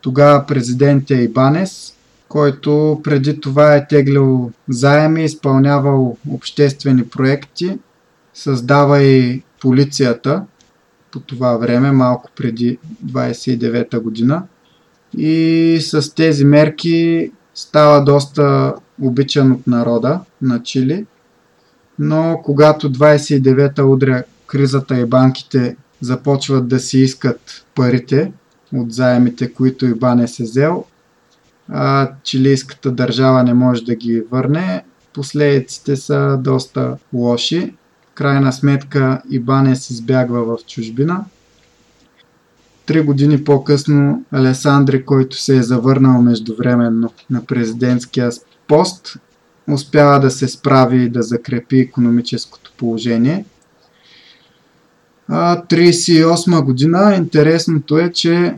[0.00, 1.94] Тогава президент е Ибанес,
[2.28, 7.78] който преди това е теглил заеми, изпълнявал обществени проекти,
[8.34, 10.44] създава и полицията
[11.10, 14.42] по това време, малко преди 29-та година.
[15.18, 21.06] И с тези мерки става доста обичан от народа на Чили–
[21.98, 28.32] но когато 29-та удря кризата и банките започват да си искат парите
[28.74, 30.84] от заемите, които Ибане се взел,
[31.68, 37.74] а чилийската държава не може да ги върне, последиците са доста лоши.
[38.14, 41.24] Крайна сметка Ибане се избягва в чужбина.
[42.86, 48.30] Три години по-късно Алесандри, който се е завърнал междувременно на президентския
[48.68, 49.16] пост,
[49.68, 53.44] успява да се справи и да закрепи економическото положение.
[55.30, 58.54] 1938 година интересното е, че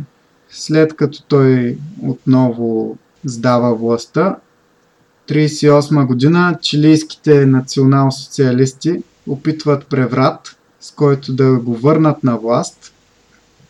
[0.51, 4.37] след като той отново сдава властта,
[5.29, 12.93] 1938 година чилийските национал-социалисти опитват преврат, с който да го върнат на власт.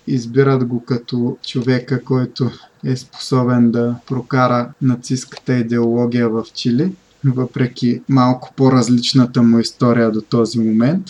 [0.07, 2.51] Избират го като човека, който
[2.85, 6.93] е способен да прокара нацистската идеология в Чили
[7.25, 11.07] въпреки малко по-различната му история до този момент.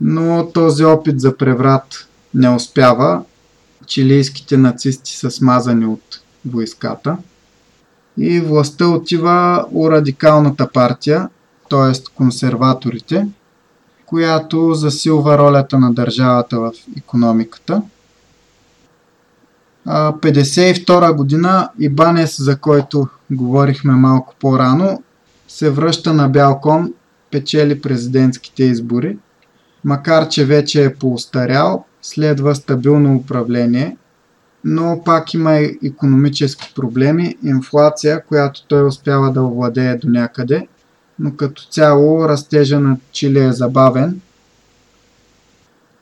[0.00, 3.22] Но този опит за преврат не успява.
[3.86, 7.16] Чилийските нацисти са смазани от войската.
[8.18, 11.28] И властта отива у радикалната партия,
[11.70, 12.02] т.е.
[12.14, 13.28] консерваторите,
[14.06, 17.82] която засилва ролята на държавата в економиката–
[19.86, 25.02] 52 година Ибанес, за който говорихме малко по-рано,
[25.48, 26.92] се връща на бял кон,
[27.30, 29.18] печели президентските избори.
[29.84, 33.96] Макар, че вече е поустарял, следва стабилно управление,
[34.64, 40.66] но пак има економически проблеми, инфлация, която той успява да овладее до някъде,
[41.18, 44.20] но като цяло растежа на Чили е забавен.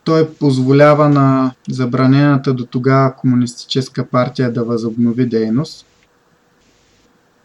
[0.04, 5.86] Той позволява на забранената до тогава комунистическа партия да възобнови дейност.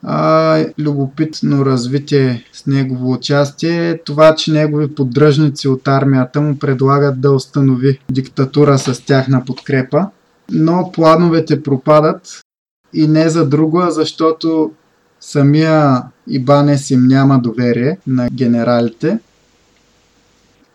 [0.04, 7.22] А, любопитно развитие с негово участие е това, че негови поддръжници от армията му предлагат
[7.22, 10.08] да установи диктатура с тяхна подкрепа
[10.52, 12.42] но плановете пропадат
[12.94, 14.72] и не за друго, а защото
[15.20, 19.20] самия Ибанес им няма доверие на генералите.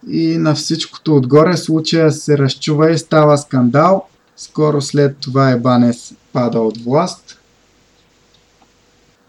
[0.08, 4.06] И на всичкото отгоре случая се разчува и става скандал.
[4.36, 7.40] Скоро след това Ибанес пада от власт.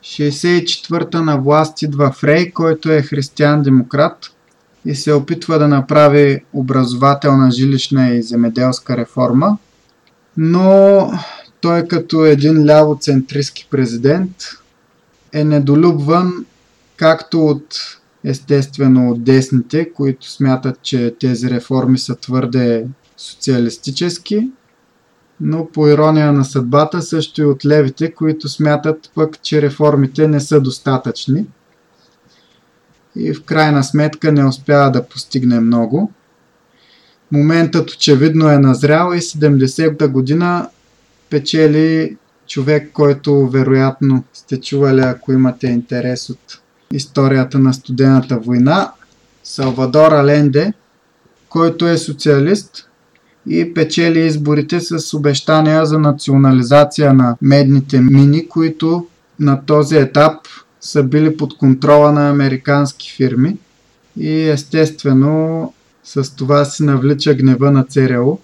[0.04, 4.18] 64-та на власт идва Фрей, който е християн-демократ
[4.86, 9.58] и се опитва да направи образователна жилищна и земеделска реформа
[10.38, 11.12] но
[11.62, 14.36] той като един лявоцентристски президент
[15.34, 16.46] е недолюбван
[16.98, 17.76] както от
[18.26, 24.50] естествено десните, които смятат, че тези реформи са твърде социалистически,
[25.42, 30.40] но по ирония на съдбата също и от левите, които смятат пък, че реформите не
[30.40, 31.46] са достатъчни
[33.16, 36.12] и в крайна сметка не успява да постигне много.
[37.32, 40.70] Моментът очевидно е назрял и 70-та година
[41.30, 42.18] печели
[42.48, 46.62] човек, който вероятно сте чували, ако имате интерес от
[46.94, 48.92] историята на студената война,
[49.44, 50.74] Салвадор Аленде,
[51.50, 52.90] който е социалист
[53.50, 59.08] и печели изборите с обещания за национализация на медните мини, които
[59.40, 60.34] на този етап
[60.82, 63.58] са били под контрола на американски фирми.
[64.18, 65.74] И естествено
[66.04, 68.38] с това си навлича гнева на ЦРУ,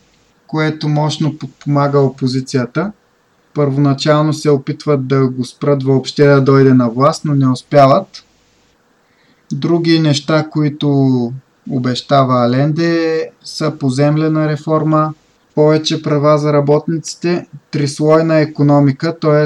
[0.48, 2.92] което мощно подпомага опозицията.
[3.54, 8.24] Първоначално се опитват да го спрат въобще да дойде на власт, но не успяват.
[9.52, 10.89] Други неща, които
[11.70, 15.14] обещава Аленде са поземлена реформа,
[15.56, 19.45] повече права за работниците, трислойна економика, т.е.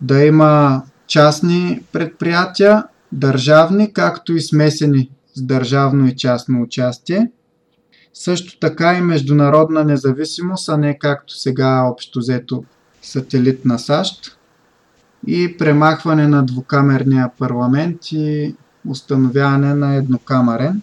[0.00, 7.30] да има частни предприятия, държавни, както и смесени с държавно и частно участие.
[8.14, 12.64] Също така и международна независимост, а не както сега общо взето
[13.02, 14.38] сателит на САЩ.
[15.26, 18.54] И премахване на двукамерния парламент и
[18.88, 20.82] установяване на еднокамерен.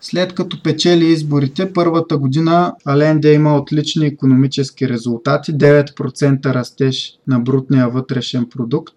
[0.00, 7.88] След като печели изборите, първата година Аленде има отлични економически резултати, 9% растеж на брутния
[7.88, 8.94] вътрешен продукт,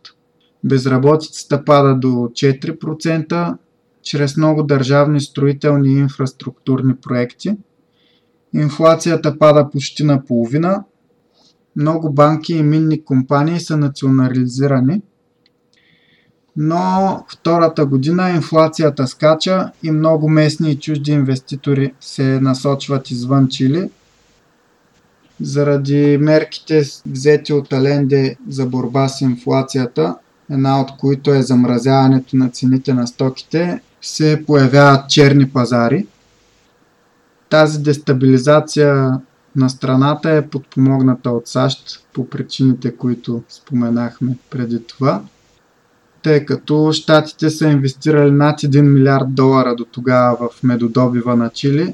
[0.64, 3.58] безработицата пада до 4%,
[4.04, 7.58] чрез много държавни строителни и инфраструктурни проекти.
[8.54, 10.84] Инфлацията пада почти на половина.
[11.76, 15.02] Много банки и минни компании са национализирани.
[16.58, 23.90] Но втората година инфлацията скача и много местни и чужди инвеститори се насочват извън Чили.
[25.42, 30.16] Заради мерките взети от Аленде за борба с инфлацията,
[30.52, 36.08] една от които е замразяването на цените на стоките, се появяват черни пазари.
[37.50, 39.20] Тази дестабилизация
[39.56, 45.22] на страната е подпомогната от САЩ по причините, които споменахме преди това,
[46.24, 51.94] тъй като щатите са инвестирали над 1 милиард долара до тогава в медодобива на Чили.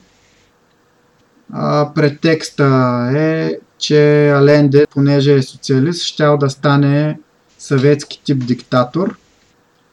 [1.53, 7.19] А претекста е, че Аленде, понеже е социалист, щял да стане
[7.59, 9.15] съветски тип диктатор–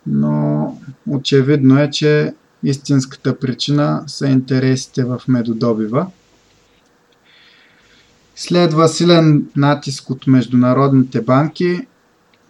[0.06, 0.76] но
[1.08, 6.06] очевидно е, че истинската причина са интересите в медодобива.
[8.36, 11.86] Следва силен натиск от международните банки.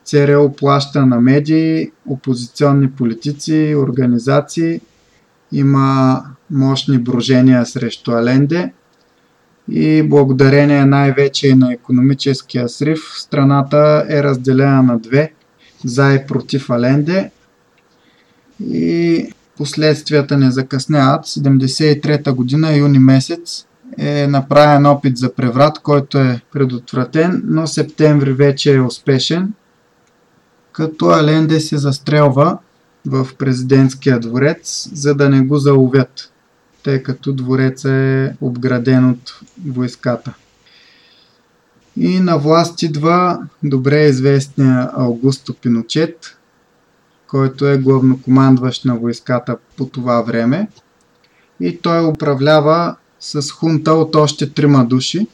[0.04, 4.80] ЦРУ плаща на медии, опозиционни политици, организации.
[5.52, 8.72] Има мощни брожения срещу Аленде
[9.70, 15.32] и благодарение най-вече на економическия срив страната е разделена на две
[15.84, 17.30] за и против Аленде
[18.60, 19.26] и
[19.56, 21.26] последствията не закъсняват.
[21.26, 23.66] 73-та година, юни месец,
[23.98, 29.52] е направен опит за преврат, който е предотвратен, но септември вече е успешен,
[30.74, 32.58] като Аленде се застрелва
[33.06, 36.32] в президентския дворец, за да не го заловят,
[36.82, 40.34] тъй като двореца е обграден от войската.
[41.96, 46.38] И на власт идва добре известния Аугусто Пиночет,
[47.26, 50.68] който е главнокомандващ на войската по това време.
[51.60, 55.26] И той управлява с хунта от още трима души.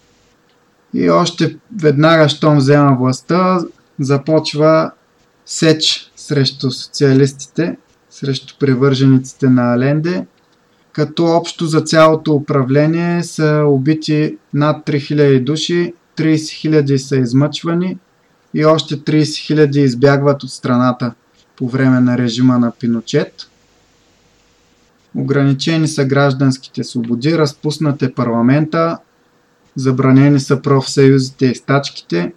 [0.95, 3.61] И още веднага, щом взема властта,
[4.01, 4.91] започва
[5.51, 7.77] сеч срещу социалистите,
[8.11, 10.27] срещу привържениците на Аленде,
[10.93, 17.99] като общо за цялото управление са убити над 3000 души, 30 000 са измъчвани
[18.55, 21.15] и още 30 000 избягват от страната
[21.57, 23.51] по време на режима на Пиночет.
[25.15, 28.99] Ограничени са гражданските свободи, разпуснат е парламента,
[29.77, 32.33] забранени са профсъюзите и стачките,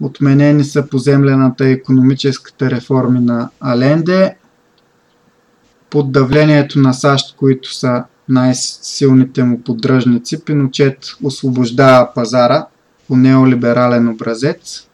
[0.00, 4.36] отменени са поземлената и економическата реформи на Аленде,
[5.90, 12.66] под давлението на САЩ, които са най-силните му поддръжници, Пиночет освобождава пазара
[13.08, 14.88] по неолиберален образец.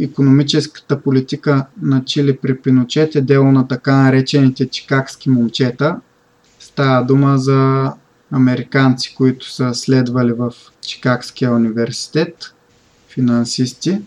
[0.00, 5.96] Економическата политика на Чили при Пиночет е дело на така наречените чикагски момчета.
[6.58, 7.92] Става дума за
[8.30, 12.54] американци, които са следвали в Чикагския университет,
[13.08, 14.00] финансисти.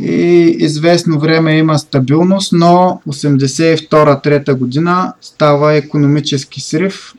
[0.00, 7.14] И известно време има стабилност, но 82-3 година става економически срив,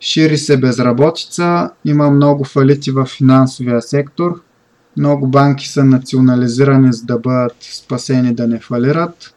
[0.00, 4.42] шири се безработица, има много фалити в финансовия сектор,
[4.96, 9.34] много банки са национализирани за да бъдат спасени да не фалират.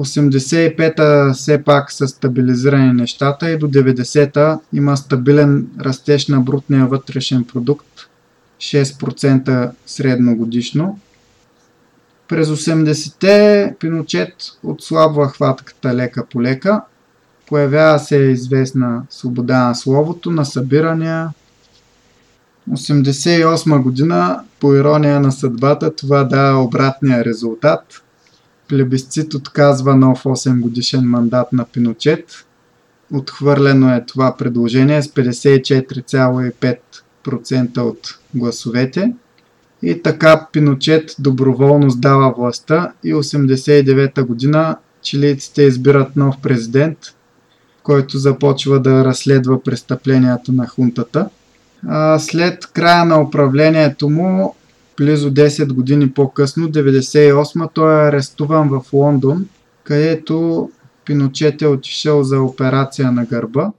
[0.00, 7.44] 85-та все пак са стабилизирани нещата и до 90-та има стабилен растеж на брутния вътрешен
[7.44, 7.86] продукт
[8.58, 10.98] 6% средно годишно.
[12.28, 16.82] През 80-те Пиночет отслабва хватката лека по лека.
[17.46, 21.30] Появява се известна свобода на словото, на събирания.
[22.70, 28.02] 88 година, по ирония на съдбата, това дава обратния резултат.
[28.68, 32.46] Плебисцит отказва нов 8 годишен мандат на Пиночет.
[33.12, 39.12] Отхвърлено е това предложение с 54,5% от гласовете.
[39.86, 46.98] И така Пиночет доброволно сдава властта и 89-та година чилийците избират нов президент,
[47.82, 51.28] който започва да разследва престъпленията на хунтата.
[51.88, 54.54] А след края на управлението му,
[54.96, 59.46] близо 10 години по-късно, 98 той е арестуван в Лондон,
[59.84, 60.70] където
[61.04, 63.70] Пиночет е отишъл за операция на гърба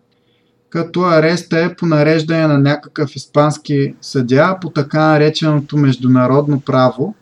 [0.70, 7.16] като ареста е по нареждане на някакъв испански съдя по така нареченото международно право,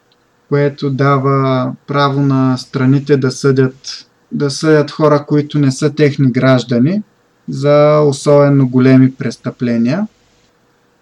[0.49, 7.01] което дава право на страните да съдят, да съдят хора, които не са техни граждани
[7.49, 10.07] за особено големи престъпления.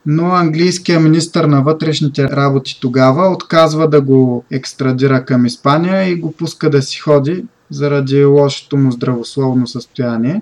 [0.06, 6.32] Но английският министр на вътрешните работи тогава отказва да го екстрадира към Испания и го
[6.32, 10.42] пуска да си ходи заради лошото му здравословно състояние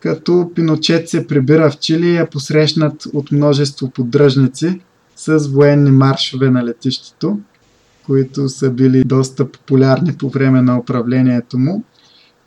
[0.00, 4.80] като Пиночет се прибира в Чили и е посрещнат от множество поддръжници
[5.16, 7.38] с военни маршове на летището,
[8.06, 11.84] които са били доста популярни по време на управлението му.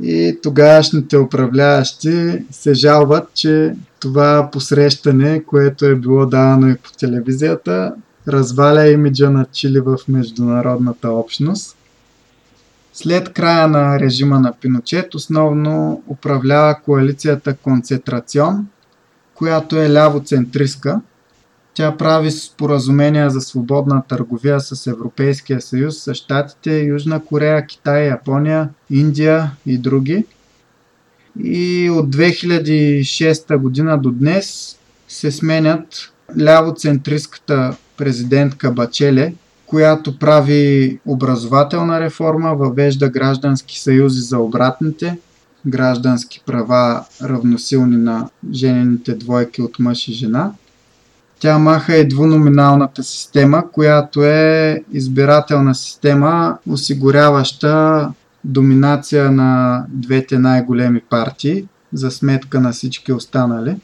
[0.03, 7.93] И тогавашните управляващи се жалват, че това посрещане, което е било давано и по телевизията,
[8.27, 11.77] разваля имиджа на Чили в международната общност.
[12.93, 18.67] След края на режима на Пиночет основно управлява коалицията Концентрацион,
[19.35, 21.01] която е лявоцентристка.
[21.73, 28.69] Тя прави споразумения за свободна търговия с Европейския съюз, с Штатите, Южна Корея, Китай, Япония,
[28.89, 30.25] Индия и други.
[31.43, 34.77] И от 2006 година до днес
[35.07, 39.33] се сменят лявоцентристката президентка Бачеле
[39.71, 45.17] която прави образователна реформа, въвежда граждански съюзи за обратните,
[45.65, 50.51] граждански права равносилни на женените двойки от мъж и жена.
[51.39, 58.07] Тя маха и двуноминалната система, която е избирателна система, осигуряваща
[58.43, 63.75] доминация на двете най-големи партии за сметка на всички останали,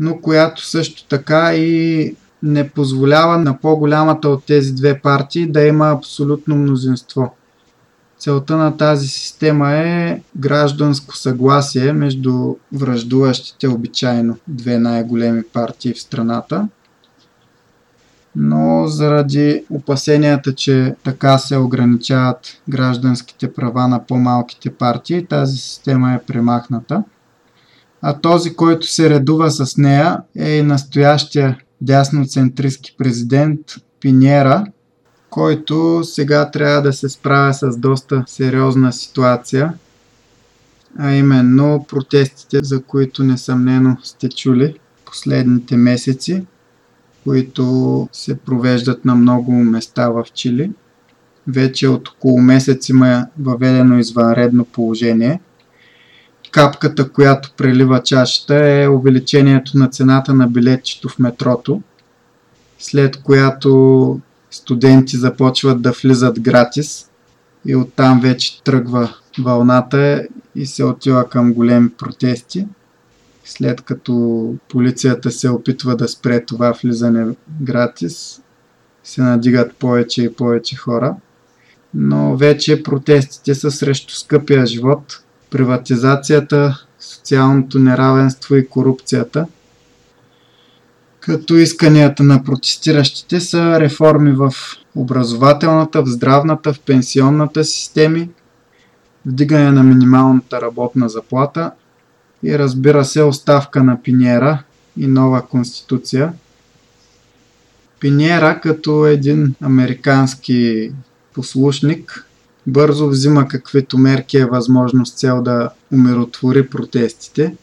[0.00, 2.14] но която също така и
[2.46, 7.34] не позволява на по-голямата от тези две партии да има абсолютно мнозинство.
[8.18, 16.68] Целта на тази система е гражданско съгласие между връждуващите обичайно две най-големи партии в страната.
[18.36, 26.22] Но заради опасенията, че така се ограничават гражданските права на по-малките партии, тази система е
[26.26, 27.04] премахната.
[28.02, 33.60] А този, който се редува с нея, е и настоящия дясноцентристски президент
[34.00, 34.66] Пиньера,
[35.30, 39.74] който сега трябва да се справя с доста сериозна ситуация,
[40.98, 44.74] а именно протестите, за които несъмнено сте чули
[45.04, 46.44] последните месеци.
[47.24, 50.72] които се провеждат на много места в Чили.
[51.46, 55.40] Вече от около месец има въведено извънредно положение.
[56.50, 61.82] Капката, която прелива чашата е увеличението на цената на билетчето в метрото,
[62.78, 64.20] след която
[64.50, 67.10] студенти започват да влизат гратис
[67.66, 72.66] и оттам вече тръгва вълната и се отива към големи протести.
[73.44, 78.42] След като полицията се опитва да спре това влизане гратис,
[79.04, 81.16] се надигат повече и повече хора.
[81.94, 89.46] Но вече протестите са срещу скъпия живот, приватизацията, социалното неравенство и корупцията.
[91.20, 94.52] Като исканията на протестиращите са реформи в
[94.94, 98.30] образователната, в здравната, в пенсионната системи,
[99.26, 101.70] вдигане на минималната работна заплата
[102.42, 104.62] и разбира се оставка на Пиньера
[104.96, 106.32] и нова конституция.
[108.00, 110.90] Пиньера като един американски
[111.34, 112.25] послушник
[112.66, 117.56] бързо взима каквито мерки е възможно с цел да умиротвори протестите.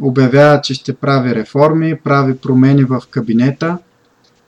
[0.00, 3.78] Обявява, че ще прави реформи, прави промени в кабинета,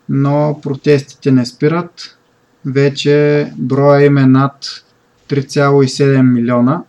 [0.08, 2.18] но протестите не спират.
[2.66, 4.84] Вече броя им е над
[5.28, 6.82] 3,7 милиона.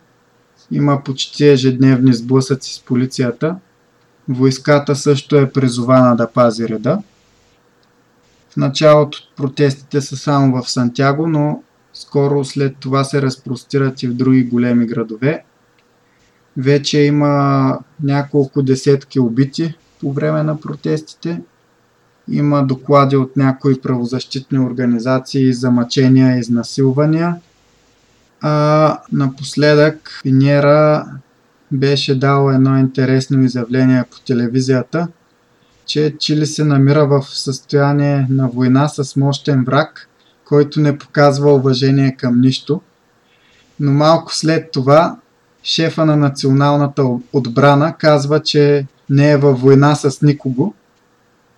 [0.70, 3.56] Има почти ежедневни сблъсъци с полицията.
[4.28, 6.98] Войската също е призована да пази реда.
[8.50, 11.62] В началото протестите са само в Сантяго, но
[12.02, 15.44] скоро след това се разпростират и в други големи градове.
[16.56, 21.40] Вече има няколко десетки убити по време на протестите.
[22.30, 27.36] Има доклади от някои правозащитни организации за мъчения и изнасилвания–
[28.42, 31.06] а, напоследък Пиньера
[31.72, 35.08] беше дал едно интересно изявление по телевизията,
[35.86, 40.08] че Чили се намира в състояние на война с мощен враг,
[40.52, 42.80] който не показва уважение към нищо.
[43.80, 45.16] Но малко след това
[45.62, 50.74] шефа на националната отбрана казва, че не е във война с никого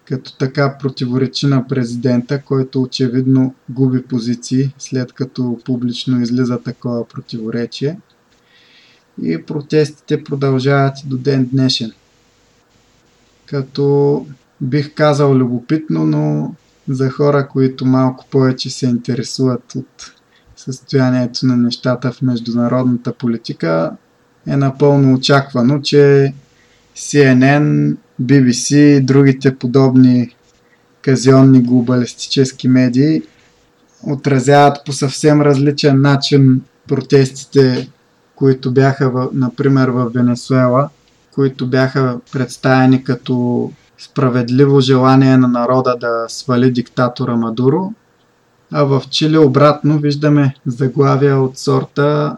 [0.05, 7.99] като така противоречи на президента, който очевидно губи позиции, след като публично излиза такова противоречие.
[9.23, 11.93] И протестите продължават до ден днешен.
[13.47, 14.27] Като
[14.61, 16.55] бих казал любопитно, но
[16.89, 20.13] за хора, които малко повече се интересуват от
[20.57, 23.97] състоянието на нещата в международната политика,
[24.47, 26.33] е напълно очаквано, че
[26.97, 30.37] CNN BBC и другите подобни
[31.03, 33.23] казионни глобалистически медии
[34.03, 37.91] отразяват по съвсем различен начин протестите,
[38.37, 40.89] които бяха, в, например, в Венесуела,
[41.35, 47.93] които бяха представени като справедливо желание на народа да свали диктатора Мадуро,
[48.73, 52.37] а в Чили обратно виждаме заглавия от сорта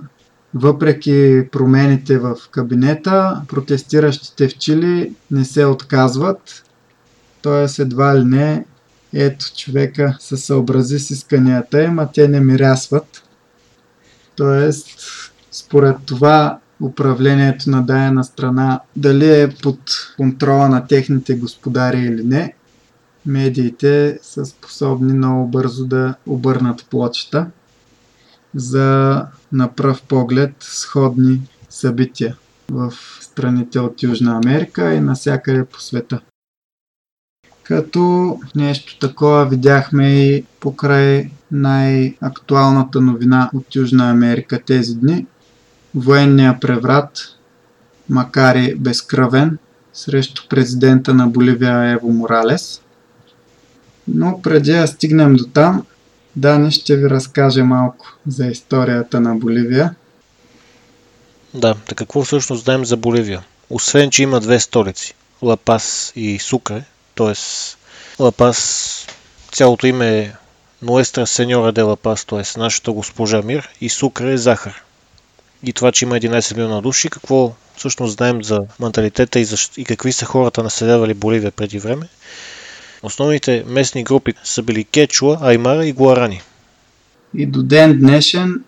[0.55, 6.65] въпреки промените в кабинета, протестиращите в Чили не се отказват.
[7.43, 7.83] Т.е.
[7.83, 8.65] едва ли не,
[9.15, 13.23] ето човека се съобрази с исканията им, а те не мирясват.
[14.37, 14.89] Тоест,
[15.51, 19.79] според това управлението на дадена страна, дали е под
[20.17, 22.55] контрола на техните господари или не,
[23.27, 27.47] медиите са способни много бързо да обърнат плочета
[28.55, 29.23] за
[29.53, 32.37] на пръв поглед сходни събития
[32.71, 36.21] в страните от Южна Америка и насякъде по света.
[37.63, 45.27] Като нещо такова видяхме и покрай най-актуалната новина от Южна Америка тези дни.
[45.97, 47.19] Военния преврат,
[48.09, 49.59] макар и безкръвен,
[49.93, 52.81] срещу президента на Боливия Ево Моралес.
[54.09, 55.85] Но преди да стигнем до там,
[56.37, 59.95] Дани ще ви разкаже малко за историята на Боливия.
[61.55, 63.45] Да, така какво всъщност знаем за Боливия?
[63.71, 66.85] Освен, че има две столици Лапас и Сукре,
[67.15, 67.35] т.е.
[68.23, 69.07] Лапас,
[69.53, 70.33] цялото име е
[70.83, 72.59] Ноестра Сеньора де Лапас, т.е.
[72.59, 74.86] нашата госпожа Мир и Сукре е захар.
[75.63, 79.85] И това, че има 11 милиона души, какво всъщност знаем за менталитета и, за, и
[79.85, 82.09] какви са хората населявали Боливия преди време,
[83.03, 86.41] Основните местни групи са били Кечуа, Аймара и Гуарани.
[87.35, 88.65] И до ден днешен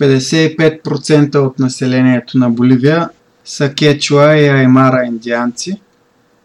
[0.00, 3.08] 55% от населението на Боливия
[3.44, 5.80] са Кечуа и Аймара индианци,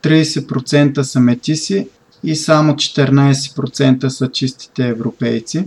[0.03, 1.87] 30% са метиси
[2.23, 5.65] и само 14% са чистите европейци.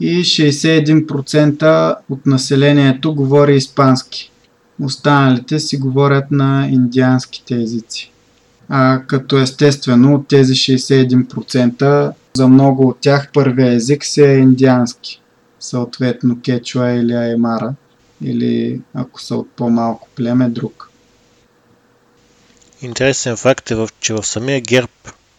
[0.00, 4.30] И 61% от населението говори испански.
[4.82, 8.12] Останалите си говорят на индианските езици.
[8.68, 15.20] А, като естествено от тези 61% за много от тях първия език си е индиански.
[15.60, 17.74] Съответно кечуа или аймара
[18.24, 20.90] или ако са от по-малко племе друг.
[22.82, 24.90] Интересен факт е, че в самия герб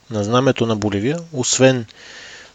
[0.10, 1.86] на знамето на Боливия, освен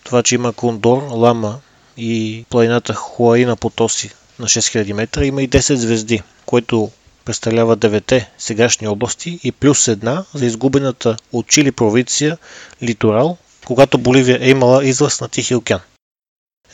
[0.04, 1.58] това, че има кондор, лама
[1.96, 6.90] и планината Хуаина Потоси на 6000 метра, има и 10 звезди, което
[7.24, 12.38] представлява 9 сегашни области и плюс една за изгубената от Чили провинция
[12.82, 13.36] Литорал,
[13.66, 15.80] когато Боливия е имала излъз на Тихи океан.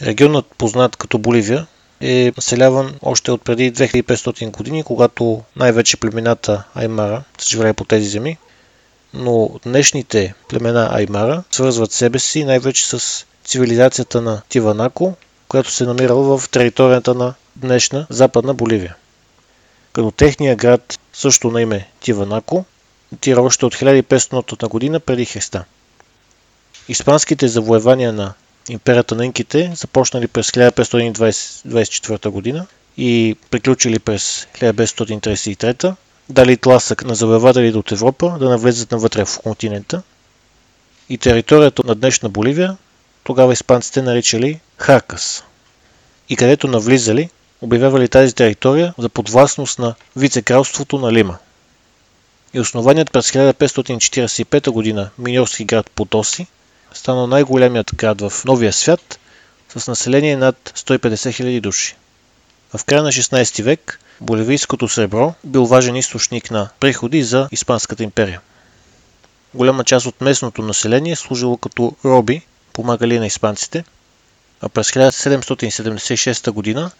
[0.02, 1.66] Регионът, познат като Боливия,
[2.00, 8.08] е населяван още от преди 2500 години, когато най-вече племената Аймара са живели по тези
[8.08, 8.38] земи,
[9.14, 15.14] но днешните племена Аймара свързват себе си най-вече с цивилизацията на Тиванако,
[15.48, 18.96] която се намирала в територията на днешна Западна Боливия.
[19.92, 22.64] Като техния град също на име Тиванако
[23.16, 25.64] тира още от 1500 година преди Христа.
[26.88, 28.34] Испанските завоевания на
[28.68, 32.66] империята на инките започнали през 1524 година
[32.96, 35.94] и приключили през 1533
[36.28, 40.02] дали тласък на завоевателите от Европа да навлезат навътре в континента
[41.08, 42.76] и територията на днешна Боливия
[43.24, 45.44] тогава испанците наричали Харкас
[46.28, 51.38] и където навлизали обявявали тази територия за подвластност на вице-кралството на Лима.
[52.54, 55.10] И основаният през 1545 г.
[55.18, 56.46] миньорски град Потоси
[56.92, 59.18] станал най-големият град в Новия свят
[59.76, 61.96] с население над 150 000 души.
[62.76, 68.40] В края на 16 век боливийското сребро бил важен източник на приходи за Испанската империя.
[69.54, 72.42] Голяма част от местното население служило като роби,
[72.72, 73.84] помагали на испанците,
[74.60, 76.90] а през 1776 година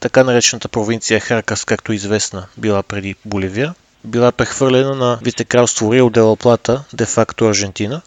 [0.00, 3.74] така наречената провинция Харкас, както известна била преди Боливия,
[4.04, 8.02] била прехвърлена на Витекралство Рио де ла Плата, де-факто Аржентина,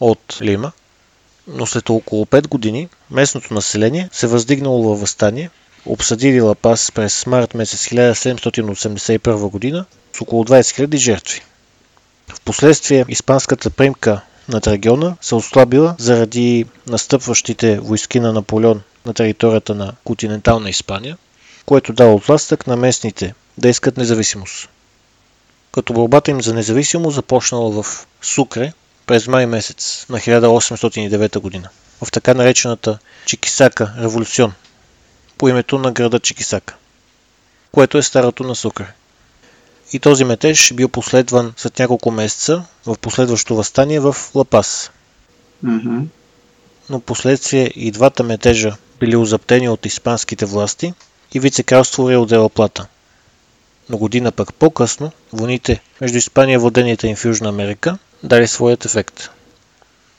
[0.00, 0.72] от Лима,
[1.46, 5.50] но след около 5 години местното население се въздигнало във възстание,
[5.86, 11.42] обсъдили Лапас през март месец 1781 година с около 20 000 жертви.
[12.28, 14.20] Впоследствие испанската примка
[14.50, 21.16] над региона се ослабила заради настъпващите войски на Наполеон на територията на континентална Испания,
[21.66, 24.68] което дава отластък на местните да искат независимост.
[25.72, 28.72] Като борбата им за независимост започнала в Сукре
[29.06, 31.68] през май месец на 1809 година,
[32.04, 34.52] в така наречената Чикисака революцион,
[35.38, 36.74] по името на града Чикисака,
[37.72, 38.94] което е старото на Сукре.
[39.92, 44.90] И този метеж бил последван след няколко месеца в последващо възстание в Лапас.
[45.64, 46.04] Mm-hmm.
[46.90, 50.94] Но последствие и двата метежа били озаптени от испанските власти
[51.34, 52.86] и вице-кралство Рио де Плата.
[53.88, 58.84] Но година пък по-късно, войните между Испания и владенията им в Южна Америка дали своят
[58.84, 59.30] ефект.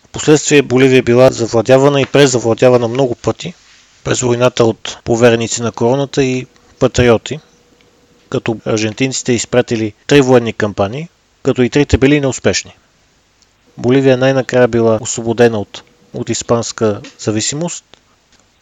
[0.05, 3.53] Впоследствие Боливия била завладявана и презавладявана много пъти
[4.03, 6.47] през войната от повереници на короната и
[6.79, 7.39] патриоти,
[8.31, 11.09] като аржентинците изпратили три военни кампании,
[11.43, 12.75] като и трите били неуспешни.
[13.77, 17.85] Боливия най-накрая била освободена от, от испанска зависимост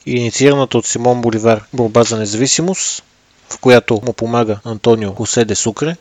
[0.06, 3.04] и инициираната от Симон Боливар борба за независимост,
[3.50, 5.96] в която му помага Антонио Хосе де Сукре,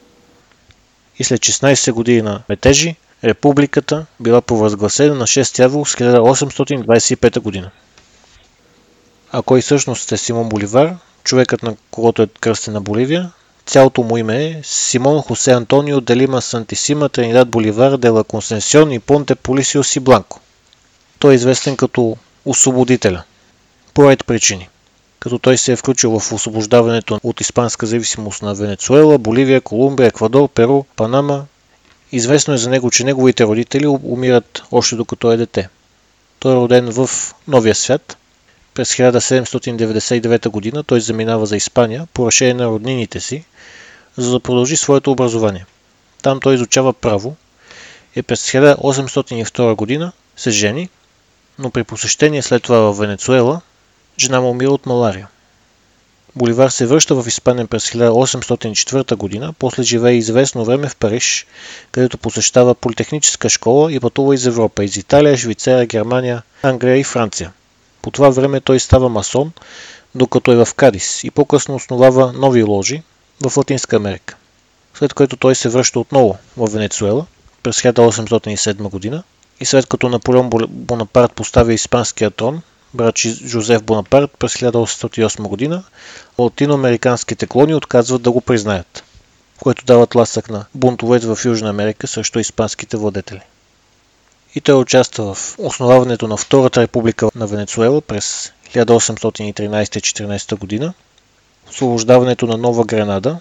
[1.19, 7.71] и след 16 години на метежи, републиката била провъзгласена на 6 август 1825 година.
[9.33, 13.33] А кой всъщност е Симон Боливар, човекът на когото е кръстен на Боливия,
[13.69, 18.99] цялото му име е Симон Хосе Антонио Делима Сантисима Тринидад Боливар де ла Консенсион и
[18.99, 20.41] Понте Полисиос и Бланко.
[21.19, 23.23] Той е известен като освободителя–
[23.99, 24.69] по ред причини.
[25.21, 30.49] Като той се е включил в освобождаването от испанска зависимост на Венецуела, Боливия, Колумбия, Еквадор,
[30.49, 31.47] Перу, Панама.
[32.13, 35.69] Известно е за него, че неговите родители умират още докато е дете.
[36.39, 37.11] Той е роден в
[37.49, 38.17] Новия свят.
[38.75, 40.83] През 1799 г.
[40.83, 43.45] той заминава за Испания по решение на роднините си,
[44.19, 45.67] за да продължи своето образование.
[46.23, 47.37] Там той изучава право
[48.17, 50.13] и през 1802 г.
[50.37, 50.89] се жени,
[51.59, 53.61] но при посещение след това в Венецуела
[54.19, 55.29] Жена му умира от малария.
[56.37, 61.47] Боливар се връща в Испания през 1804 година, после живее известно време в Париж,
[61.93, 67.53] където посещава политехническа школа и пътува из Европа, из Италия, Швейцария, Германия, Англия и Франция.
[68.03, 69.53] По това време той става масон,
[70.15, 73.03] докато е в Кадис и по-късно основава нови ложи
[73.41, 74.37] в Латинска Америка.
[74.95, 77.27] След което той се връща отново в Венецуела
[77.63, 79.23] през 1807 година
[79.61, 82.63] и след като Наполеон Бонапарт поставя испанския трон,
[82.95, 85.85] брат Жозеф Бонапарт през 1808 година,
[86.39, 89.05] латиноамериканските клони отказват да го признаят.
[89.61, 93.41] което дава тласък на бунтовете в Южна Америка срещу испанските владетели.
[94.55, 100.95] И той участва в основаването на Втората република на Венецуела през 1813-14 година,
[101.71, 103.41] освобождаването на Нова Гренада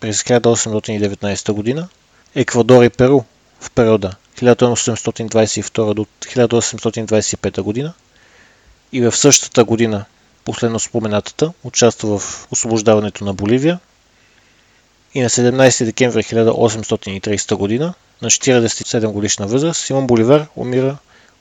[0.00, 1.88] през 1819 година,
[2.34, 3.20] Еквадор и Перу
[3.60, 7.92] в периода 1822 до 1825 година.
[8.92, 10.04] И в същата година,
[10.44, 13.78] последно споменатата, участва в освобождаването на Боливия.
[15.14, 20.96] И на 17 декември 1830 година на 47 годишна възраст Симон Боливар умира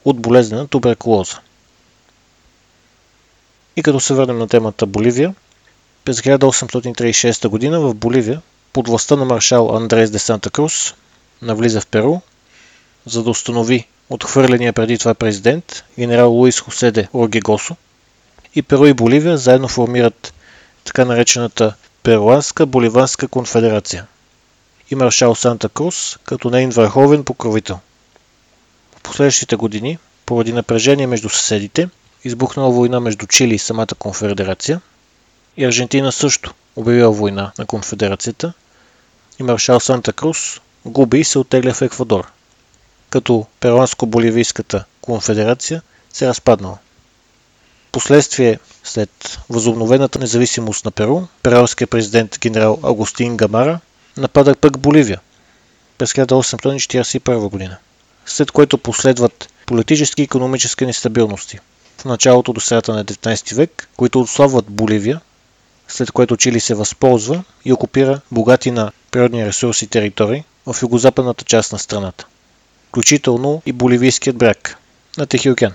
[0.05, 1.39] от болезнена туберкулоза.
[3.75, 5.35] И като се върнем на темата Боливия,
[6.09, 8.41] през 1836 година в Боливия
[8.73, 10.93] под властта на маршал Андрес де Санта Крус
[11.41, 12.15] навлиза в Перу,
[13.05, 17.75] за да установи отхвърления преди това президент, генерал Луис Хоседе Оргегосо.
[18.55, 20.33] И Перу и Боливия заедно формират
[20.83, 24.05] така наречената Перуанска Боливанска конфедерация
[24.91, 27.79] и маршал Санта Крус като нейн върховен покровител.
[28.97, 31.89] В последващите години, поради напрежение между съседите,
[32.23, 34.81] избухнала война между Чили и самата конфедерация
[35.59, 38.53] и Аржентина също обявила война на конфедерацията
[39.39, 42.27] и маршал Санта Крус губи и се оттегля в Еквадор,
[43.09, 45.81] като Перуанско-боливийската конфедерация
[46.13, 46.77] се разпаднала.
[47.91, 53.79] Последствие след възобновената независимост на Перу, перуанският президент генерал Агустин Гамара
[54.17, 55.21] напада пък Боливия
[55.97, 57.77] през 1841 година,
[58.25, 61.59] след което последват политически и економически нестабилности
[61.97, 65.21] в началото до средата на 19 век, които отслабват Боливия,
[65.89, 71.71] след което Чили се възползва и окупира богати на природни ресурси територии в югозападната част
[71.71, 72.27] на страната,
[72.87, 74.77] включително и Боливийският бряг
[75.17, 75.73] на Тихи океан.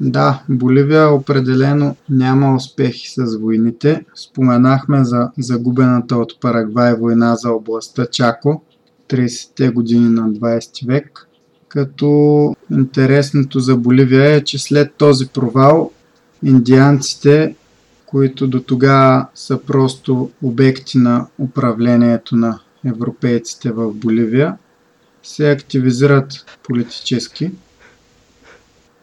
[0.00, 4.04] Да, Боливия определено няма успехи с войните.
[4.14, 8.62] Споменахме за загубената от Парагвай война за областта Чако
[9.08, 11.28] 30-те години на 20 век.
[11.68, 15.90] Като интересното за Боливия е, че след този провал
[16.42, 17.54] индианците,
[18.14, 24.56] които до тогава са просто обекти на управлението на европейците в Боливия,
[25.22, 27.50] се активизират политически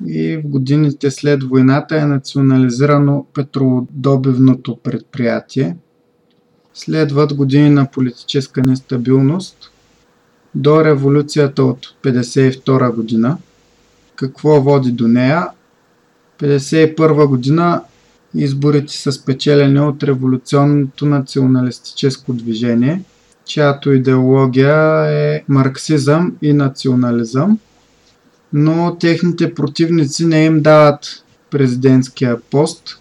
[0.07, 5.77] и в годините след войната е национализирано петродобивното предприятие.
[6.73, 9.71] Следват години на политическа нестабилност
[10.55, 13.37] до революцията от 1952 година.
[14.15, 15.47] Какво води до нея?
[16.39, 17.81] 1951 година
[18.35, 23.01] изборите са спечелени от революционното националистическо движение,
[23.45, 27.59] чиято идеология е марксизъм и национализъм–
[28.53, 32.99] но техните противници не им дават президентския пост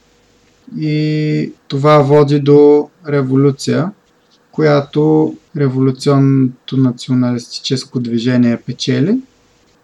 [0.79, 3.91] и това води до революция,
[4.53, 9.19] която революционното националистическо движение печели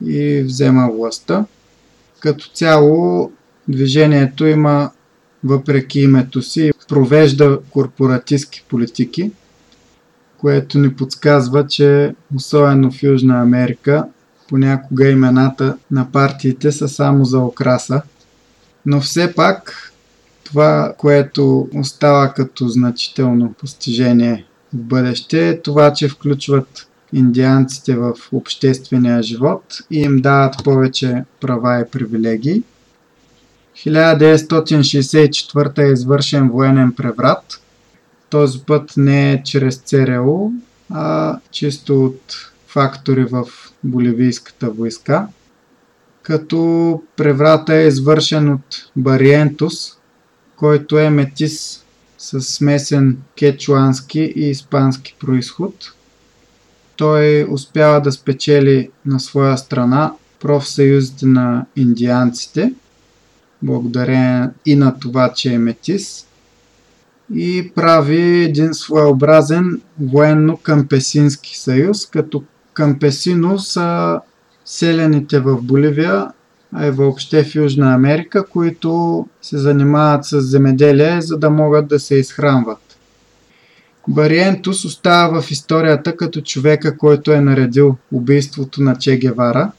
[0.07, 1.45] и взема властта.
[2.21, 3.33] Като цяло
[3.69, 4.91] движението има,
[5.47, 9.31] въпреки името си, провежда корпоратистски политики,
[10.39, 14.05] което ни подсказва, че особено в Южна Америка
[14.49, 18.03] понякога имената на партиите са само за окраса.
[18.87, 19.93] Но все пак
[20.45, 24.45] това, което остава като значително постижение
[24.75, 31.81] в бъдеще е това, че включват индианците в обществения живот и им дават повече права
[31.81, 32.63] и привилегии.
[33.77, 37.61] 1964 е извършен военен преврат.
[38.31, 40.51] Този път не е чрез ЦРУ,
[40.91, 43.45] а чисто от фактори в
[43.85, 45.29] боливийската войска,
[46.23, 49.75] като преврата е извършен от Бариентус,
[50.57, 51.85] който е метис
[52.19, 55.75] с смесен кечуански и испански происход.
[56.97, 62.73] Той успява да спечели на своя страна профсъюзите на индианците,
[63.67, 66.27] благодарение и на това, че е метис,
[67.35, 72.43] и прави един своеобразен военно-кампесински съюз, като
[72.75, 74.21] Кампесино са
[74.65, 76.29] селените в Боливия,
[76.73, 82.01] а и въобще в Южна Америка, които се занимават с земеделие, за да могат да
[82.01, 82.79] се изхранват.
[84.09, 89.73] Бариентус остава в историята като човека, който е наредил убийството на Че Гевара,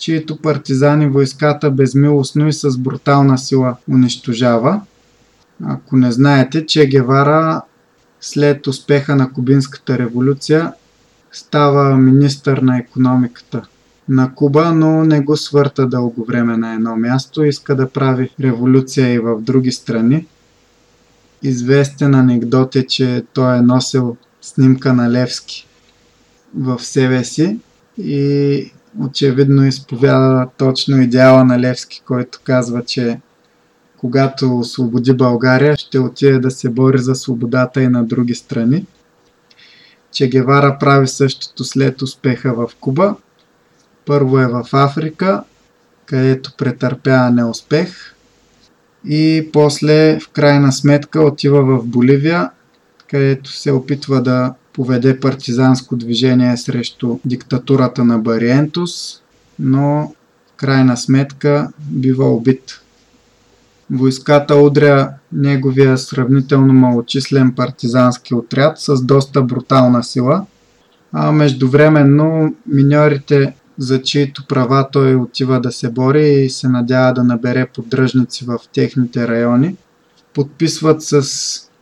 [0.00, 4.80] чието партизани войската безмилостно и с брутална сила унищожава.
[5.64, 7.62] Ако не знаете, Че Гевара
[8.20, 10.72] след успеха на Кубинската революция
[11.32, 13.62] става министър на економиката
[14.08, 17.44] на Куба, но не го свърта дълго време на едно място.
[17.44, 20.26] Иска да прави революция и в други страни.
[21.42, 25.66] известен анекдот е, че той е носил снимка на Левски
[26.54, 27.58] в себе си
[27.98, 33.20] и очевидно изповяда точно идеала на Левски, който казва, че
[33.96, 38.86] когато освободи България, ще отиде да се бори за свободата и на други страни.
[40.12, 43.16] Че Гевара прави същото след успеха в Куба.
[44.06, 45.44] Първо е в Африка,
[46.06, 48.14] където претърпява неуспех
[49.04, 52.50] и после в крайна сметка отива в Боливия,
[53.10, 59.22] където се опитва да поведе партизанско движение срещу диктатурата на Бариентус,
[59.58, 60.12] но
[60.46, 62.80] в крайна сметка бива убит.
[63.90, 70.46] Войската удря неговия сравнително малочислен партизански отряд с доста брутална сила,
[71.12, 77.24] а междувременно миньорите, за чието права той отива да се бори и се надява да
[77.24, 79.76] набере поддръжници в техните райони,
[80.34, 81.22] подписват с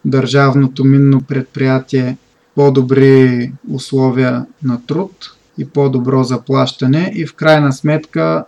[0.04, 2.16] държавното минно предприятие
[2.58, 8.44] по-добри условия на труд и по-добро заплащане и в крайна сметка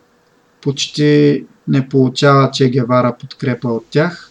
[0.60, 4.30] почти не получава Че Гевара подкрепа от тях.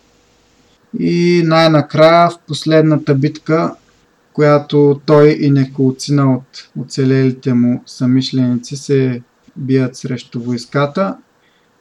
[0.99, 3.75] И най-накрая в последната битка,
[4.33, 9.21] която той и неколцина от оцелелите му самишленици се
[9.55, 11.17] бият срещу войската,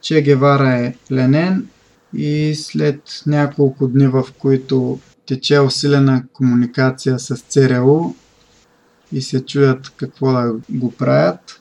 [0.01, 1.67] Че Гевара е пленен
[2.15, 4.99] и след няколко дни, в които
[5.29, 8.15] тече усилена комуникация с ЦРУ
[9.13, 11.61] и се чуят какво да го правят,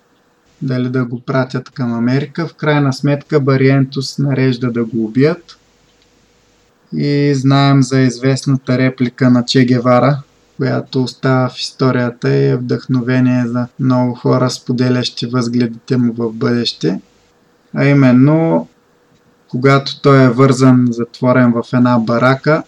[0.62, 2.48] дали да го пратят към Америка.
[2.48, 5.60] В крайна сметка Бариентус нарежда да го убият.
[6.94, 10.22] И знаем за известната реплика на Че Гевара,
[10.58, 17.02] която остава в историята и е вдъхновение за много хора, споделящи възгледите му в бъдеще.
[17.74, 18.68] А именно,
[19.48, 22.64] когато той е вързан, затворен в една барака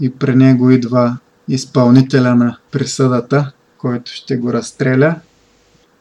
[0.00, 1.18] и при него идва
[1.48, 5.20] изпълнителя на присъдата, който ще го разстреля.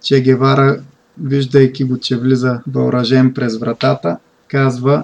[0.02, 0.84] Че Гевара
[1.22, 4.18] виждайки го, че влиза въоръжен през вратата,
[4.48, 5.04] казва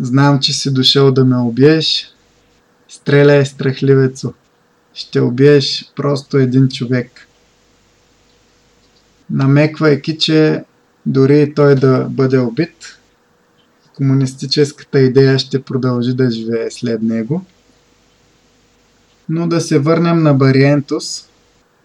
[0.00, 2.14] Знам, че си дошъл да ме убиеш.
[2.88, 4.32] Стреляй, страхливецо.
[4.94, 7.28] Ще убиеш просто един човек.
[9.30, 10.64] Намеквайки, че
[11.06, 12.99] дори той да бъде убит,
[14.00, 17.44] комунистическата идея ще продължи да живее след него.
[19.28, 21.28] Но да се върнем на Бариентус.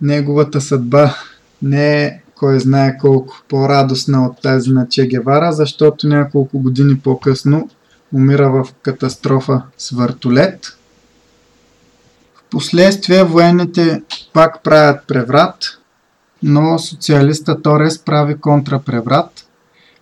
[0.02, 1.16] Неговата съдба
[1.62, 7.70] не е кой знае колко по-радостна от тази на Че Гевара, защото няколко години по-късно
[8.14, 10.78] умира в катастрофа с въртолет.
[12.36, 14.02] Впоследствие военните
[14.34, 15.58] пак правят преврат,
[16.44, 19.45] но социалиста Торес прави контрапреврат.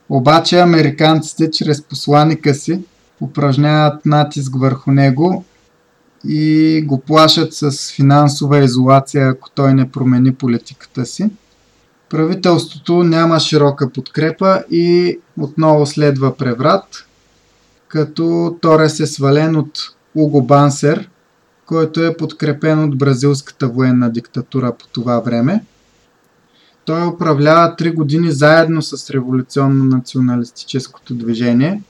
[0.10, 2.80] Обаче американците чрез посланика си
[3.22, 5.46] упражняват натиск върху него
[6.28, 11.30] и го плашат с финансова изолация, ако той не промени политиката си.
[12.10, 17.06] Правителството няма широка подкрепа и отново следва преврат,
[17.88, 19.80] като Торес е свален от
[20.16, 21.10] Уго Бансер,
[21.66, 25.64] който е подкрепен от бразилската военна диктатура по това време.
[26.86, 31.82] Той управлява 3 години заедно с революционно-националистическото движение,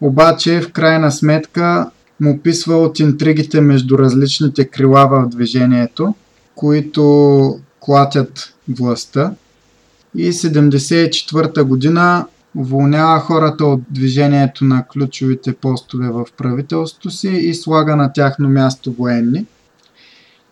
[0.00, 1.90] обаче в крайна сметка
[2.20, 6.14] му писва от интригите между различните крила в движението,
[6.54, 9.34] които клатят властта
[10.16, 12.26] и 74-та година
[12.56, 18.92] уволнява хората от движението на ключовите постове в правителството си и слага на тяхно място
[18.92, 19.46] военни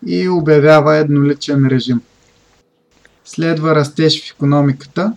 [0.07, 2.01] и обявява едноличен режим.
[3.31, 5.13] Следва растеж в економиката,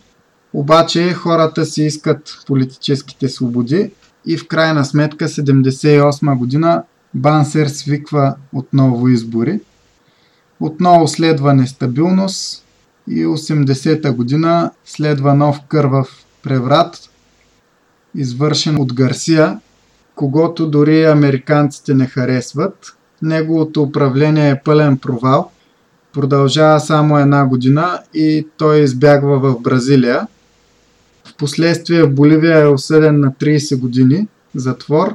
[0.53, 3.91] обаче хората си искат политическите свободи
[4.27, 6.83] и в крайна сметка 78 година
[7.15, 9.61] Бансер свиква отново избори.
[10.61, 12.65] Отново следва нестабилност,
[13.09, 17.11] и 80-та година следва нов кървав преврат,
[18.15, 19.61] извършен от Гарсия,
[20.15, 22.97] когато дори американците не харесват.
[23.23, 25.52] Неговото управление е пълен провал.
[26.13, 30.27] Продължава само една година и той избягва в Бразилия.
[31.25, 35.15] Впоследствие в Боливия е осъден на 30 години затвор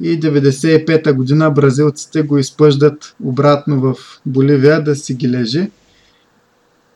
[0.00, 3.94] и 95-та година бразилците го изпъждат обратно в
[4.26, 5.70] Боливия да си ги лежи.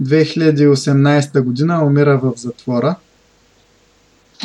[0.02, 2.96] 2018 година умира в затвора.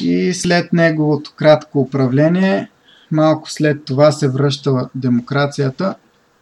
[0.02, 2.70] И след неговото кратко управление,
[3.12, 5.96] малко след това се връща демокрацията,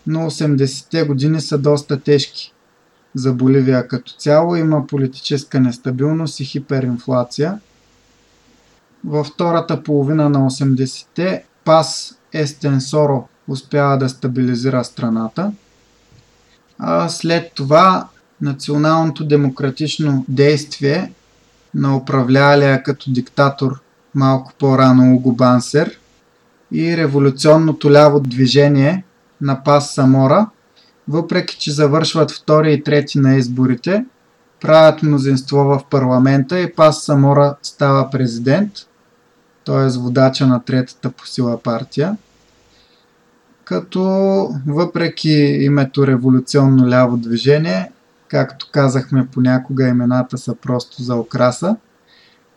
[0.08, 2.54] но 80-те години са доста тежки.
[3.16, 7.60] За Боливия като цяло има политическа нестабилност и хиперинфлация.
[9.06, 15.52] Във втората половина на 80-те Пас Естенсоро успява да стабилизира страната.
[16.80, 18.08] А след това
[18.42, 21.14] националното демократично действие
[21.76, 23.82] на управлялия като диктатор
[24.16, 26.00] малко по-рано Уго Бансер
[26.72, 29.04] и революционното ляво движение
[29.44, 30.50] на Пас Самора,
[31.08, 34.06] въпреки че завършват втори и трети на изборите,
[34.62, 38.72] правят мнозинство в парламента и Пас Самора става президент,
[39.66, 40.00] т.е.
[40.00, 42.18] водача на третата по сила партия.
[43.64, 44.02] Като
[44.68, 47.92] въпреки името революционно ляво движение,
[48.28, 51.76] както казахме понякога имената са просто за окраса,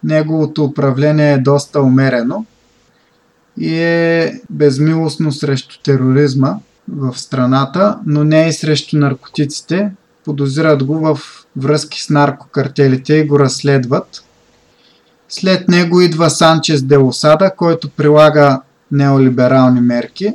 [0.04, 2.44] неговото управление е доста умерено
[3.58, 6.56] и е безмилостно срещу тероризма
[6.88, 9.92] в страната, но не и срещу наркотиците.
[10.24, 11.20] Подозират го в
[11.56, 14.24] връзки с наркокартелите и го разследват.
[15.28, 18.60] След него идва Санчес де Осада, който прилага
[18.92, 20.34] неолиберални мерки.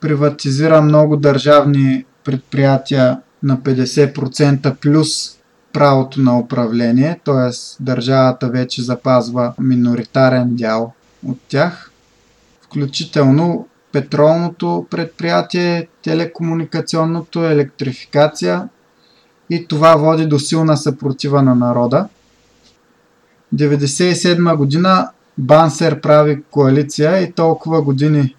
[0.00, 5.36] Приватизира много държавни предприятия на 50% плюс
[5.72, 7.82] правото на управление, т.е.
[7.82, 10.92] държавата вече запазва миноритарен дял
[11.26, 11.90] от тях,
[12.62, 18.68] включително петролното предприятие, телекомуникационното, електрификация
[19.50, 22.08] и това води до силна съпротива на народа.
[23.54, 28.36] 1997 година Бансер прави коалиция и толкова години,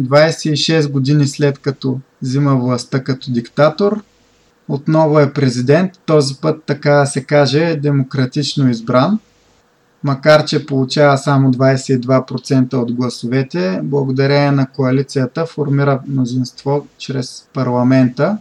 [0.00, 4.02] 26 години след като взима властта като диктатор,
[4.68, 9.18] отново е президент, този път така се каже демократично избран,
[10.04, 18.38] макар че получава само 22% от гласовете, благодарение на коалицията формира мнозинство чрез парламента.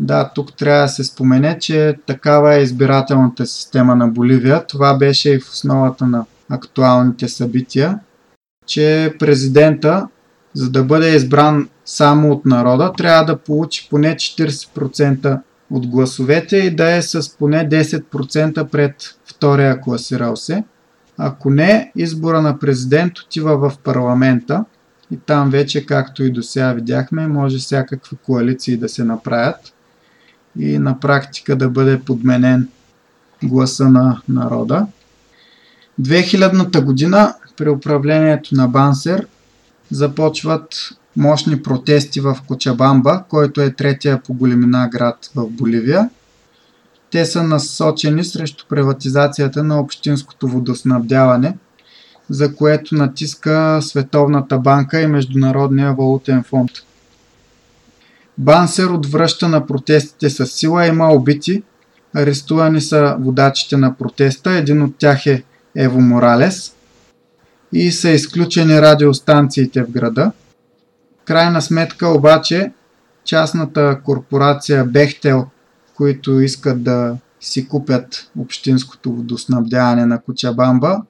[0.00, 4.66] Да, тук трябва да се спомене, че такава е избирателната система на Боливия.
[4.66, 7.98] Това беше и в основата на актуалните събития,
[8.66, 10.08] че президента,
[10.54, 15.40] за да бъде избран само от народа, трябва да получи поне 40%
[15.70, 20.64] от гласовете и да е с поне 10% пред втория класирал се.
[21.18, 24.64] Ако не, избора на президент отива в парламента
[25.10, 29.74] и там вече, както и до сега видяхме, може всякакви коалиции да се направят
[30.58, 32.68] и на практика да бъде подменен
[33.44, 34.86] гласа на народа.
[36.00, 39.26] 2000-та година при управлението на Бансер
[39.90, 40.68] започват
[41.16, 46.10] мощни протести в Кочабамба, който е третия по големина град в Боливия.
[47.16, 51.56] Те са насочени срещу приватизацията на общинското водоснабдяване,
[52.30, 56.70] за което натиска Световната банка и Международния валутен фонд.
[58.38, 61.62] Бансер отвръща на протестите с сила, има убити,
[62.14, 65.42] арестувани са водачите на протеста, един от тях е
[65.76, 66.74] Ево Моралес
[67.72, 70.32] и са изключени радиостанциите в града–
[71.24, 72.72] крайна сметка обаче
[73.24, 75.46] частната корпорация Бехтел,
[75.96, 81.02] които искат да си купят общинското водоснабдяване на Кочабамба,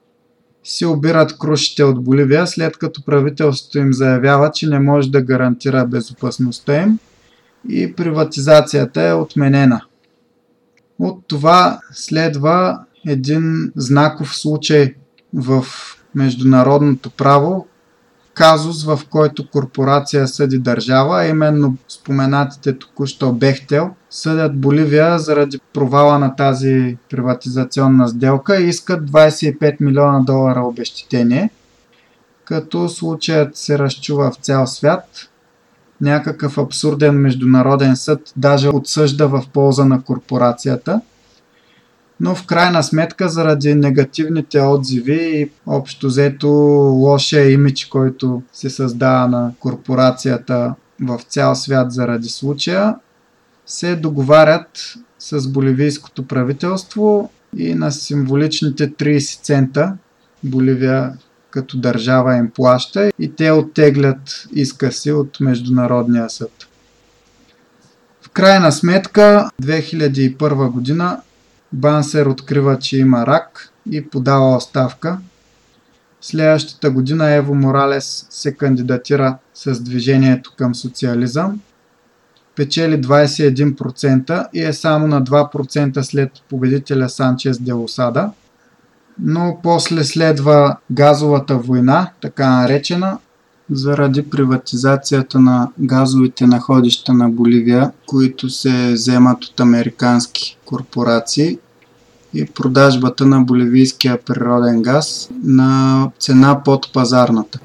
[0.63, 5.85] си обират крушите от Боливия, след като правителството им заявява, че не може да гарантира
[5.85, 6.99] безопасността им
[7.69, 9.81] и приватизацията е отменена.
[10.99, 14.95] От това следва един знаков случай
[15.33, 15.65] в
[16.15, 17.67] международното право,
[18.37, 26.35] казус, в който корпорация съди държава, именно споменатите току-що Бехтел, съдят Боливия заради провала на
[26.35, 31.49] тази приватизационна сделка и искат 25 милиона долара обещетение,
[32.45, 35.29] като случаят се разчува в цял свят.
[36.01, 41.01] Някакъв абсурден международен съд даже отсъжда в полза на корпорацията–
[42.19, 49.27] но в крайна сметка заради негативните отзиви и общо взето лошия имидж, който се създава
[49.27, 52.95] на корпорацията в цял свят заради случая,
[53.65, 59.97] се договарят с боливийското правителство и на символичните 30 цента
[60.43, 61.13] Боливия
[61.49, 66.51] като държава им плаща и те оттеглят иска си от Международния съд.
[68.21, 71.21] В крайна сметка 2001 година
[71.73, 75.17] Бансер открива, че има рак и подава оставка.
[76.21, 81.59] Следващата година Ево Моралес се кандидатира с движението към социализъм.
[82.55, 88.31] Печели 21% и е само на 2% след победителя Санчес де Осада.
[89.19, 93.17] Но после следва газовата война, така наречена,
[93.69, 101.57] заради приватизацията на газовите находища на Боливия, които се вземат от американски корпорации
[102.33, 107.59] и продажбата на боливийския природен газ на цена под пазарната.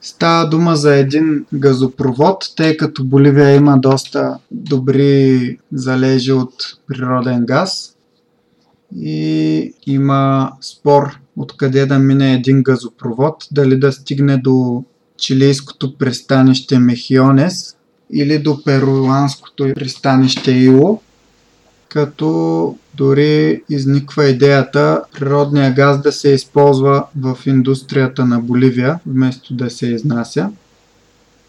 [0.00, 6.54] Става дума за един газопровод, тъй като Боливия има доста добри залежи от
[6.86, 7.96] природен газ
[8.96, 14.84] и има спор откъде да мине един газопровод, дали да стигне до
[15.18, 17.76] чилийското пристанище Мехионес
[18.12, 21.00] или до перуанското пристанище Ило,
[21.88, 29.70] като дори изниква идеята природния газ да се използва в индустрията на Боливия, вместо да
[29.70, 30.50] се изнася.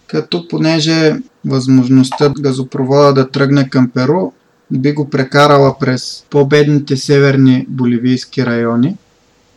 [0.07, 1.15] Като понеже
[1.45, 4.31] възможността газопровода да тръгне към Перу
[4.71, 8.97] би го прекарала през по-бедните северни боливийски райони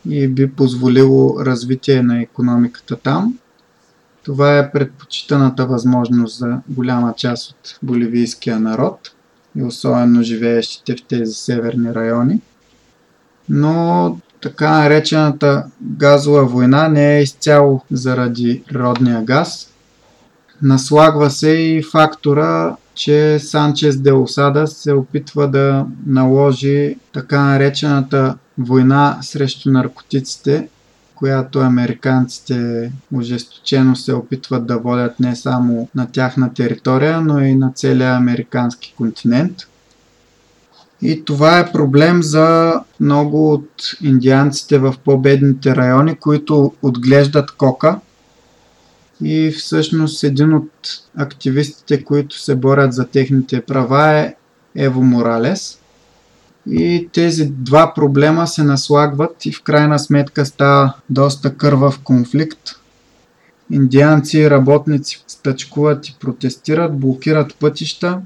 [0.08, 3.38] и би позволило развитие на економиката там.
[4.24, 9.12] Това е предпочитаната възможност за голяма част от боливийския народ
[9.56, 12.40] и особено живеещите в тези северни райони.
[13.48, 19.72] Но така наречената газова война не е изцяло заради природния газ.
[20.62, 29.18] Наслагва се и фактора че Санчес де Осада се опитва да наложи така наречената война
[29.22, 30.68] срещу наркотиците,
[31.14, 37.72] която американците ожесточено се опитват да водят не само на тяхна територия, но и на
[37.74, 39.56] целия американски континент.
[41.02, 48.00] И това е проблем за много от индианците в по-бедните райони, които отглеждат кока
[49.24, 50.70] и всъщност един от
[51.16, 54.34] активистите, които се борят за техните права е
[54.76, 55.79] Ево Моралес.
[56.66, 62.60] И тези два проблема се наслагват и в крайна сметка става доста кървав конфликт.
[63.70, 68.20] Индианци и работници стъчкуват и протестират, блокират пътища,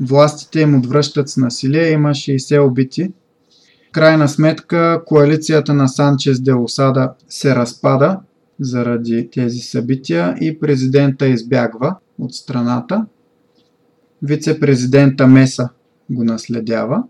[0.00, 3.12] властите им отвръщат с насилие, има 60 убити.
[3.88, 8.20] В крайна сметка коалицията на Санчес де Осада се разпада
[8.60, 13.06] заради тези събития и президента избягва от страната.
[14.22, 15.68] Вице-президента Меса
[16.10, 17.02] го наследява.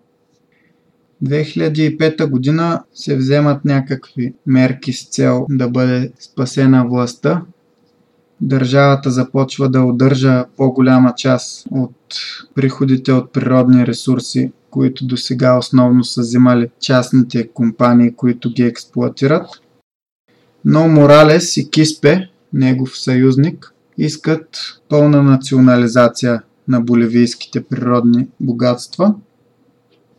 [1.24, 7.42] 2005 година се вземат някакви мерки с цел да бъде спасена властта.
[8.40, 11.96] Държавата започва да удържа по-голяма част от
[12.54, 19.46] приходите от природни ресурси, които до сега основно са взимали частните компании, които ги експлуатират
[20.64, 24.48] но Моралес и Киспе, негов съюзник, искат
[24.88, 29.14] пълна национализация на боливийските природни богатства.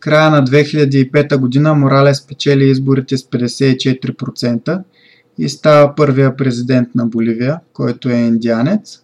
[0.01, 4.83] Края на 2005 година Моралес печели изборите с 54%
[5.37, 9.03] и става първия президент на Боливия, който е индианец.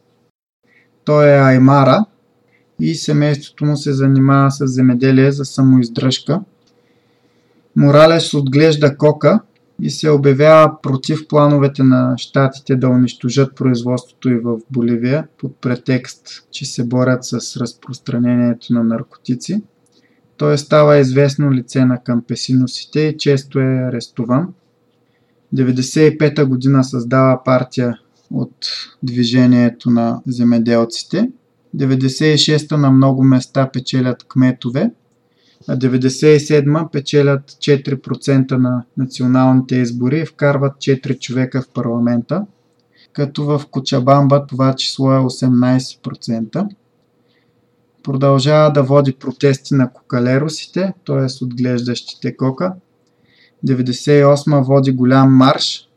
[1.05, 2.05] Той е Аймара
[2.79, 6.41] и семейството му се занимава с земеделие за самоиздръжка.
[7.75, 9.39] Моралес отглежда кока
[9.81, 16.27] и се обявява против плановете на щатите да унищожат производството и в Боливия под претекст,
[16.51, 19.61] че се борят с разпространението на наркотици.
[20.37, 24.53] Той става известно лице на кампесиносите и често е арестуван.
[25.53, 27.99] 1995 година създава партия
[28.31, 28.55] от
[29.03, 31.29] движението на земеделците.
[31.75, 34.91] 96 та на много места печелят кметове
[35.67, 42.45] а 97 печелят 4% на националните избори и вкарват 4 човека в парламента,
[43.13, 46.67] като в Кочабамба това число е 18%.
[48.07, 51.43] Продължава да води протести на кокалеросите, т.е.
[51.45, 52.73] отглеждащите кока.
[53.65, 55.89] 98 води голям марш.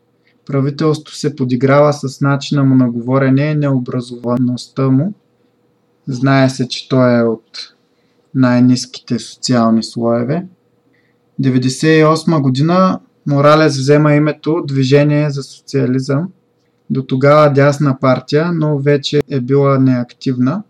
[0.47, 5.13] Правителството се подиграва с начина му на говорене и необразоваността му.
[6.09, 7.75] Знае се, че той е от
[8.35, 10.47] най-низките социални слоеве.
[11.41, 16.29] 1998 година Моралес взема името Движение за социализъм.
[16.91, 20.63] До тогава дясна партия, но вече е била неактивна.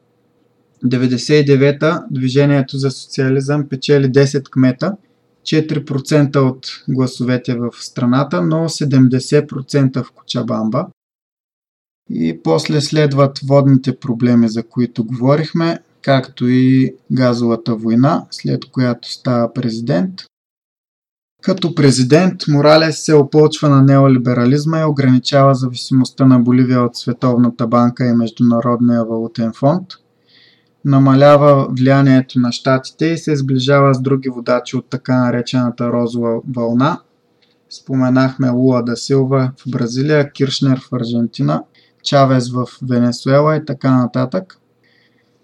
[0.85, 4.97] 99-та Движението за социализъм печели 10 кмета,
[5.43, 10.87] 4% от гласовете в страната, но 70% в Кочабамба.
[12.11, 19.53] И после следват водните проблеми, за които говорихме както и газовата война, след която става
[19.53, 20.15] президент.
[21.43, 28.07] Като президент, Моралес се опълчва на неолиберализма и ограничава зависимостта на Боливия от Световната банка
[28.07, 29.87] и Международния валутен фонд.
[30.85, 37.01] Намалява влиянието на щатите и се сближава с други водачи от така наречената розова вълна.
[37.71, 41.65] Споменахме Луа да Силва в Бразилия, Киршнер в Аржентина,
[42.03, 44.59] Чавес в Венесуела и така нататък.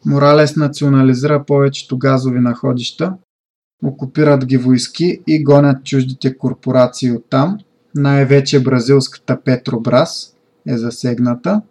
[0.06, 3.12] Моралес национализира повечето газови находища,
[3.84, 7.58] окупират ги войски и гонят чуждите корпорации оттам,
[7.94, 10.36] най-вече бразилската Петробрас
[10.68, 11.62] е засегната.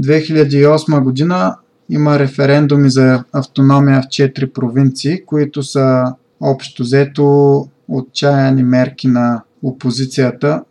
[0.00, 1.56] 2008 година
[1.90, 10.64] има референдуми за автономия в 4 провинции, които са общо взето отчаяни мерки на опозицията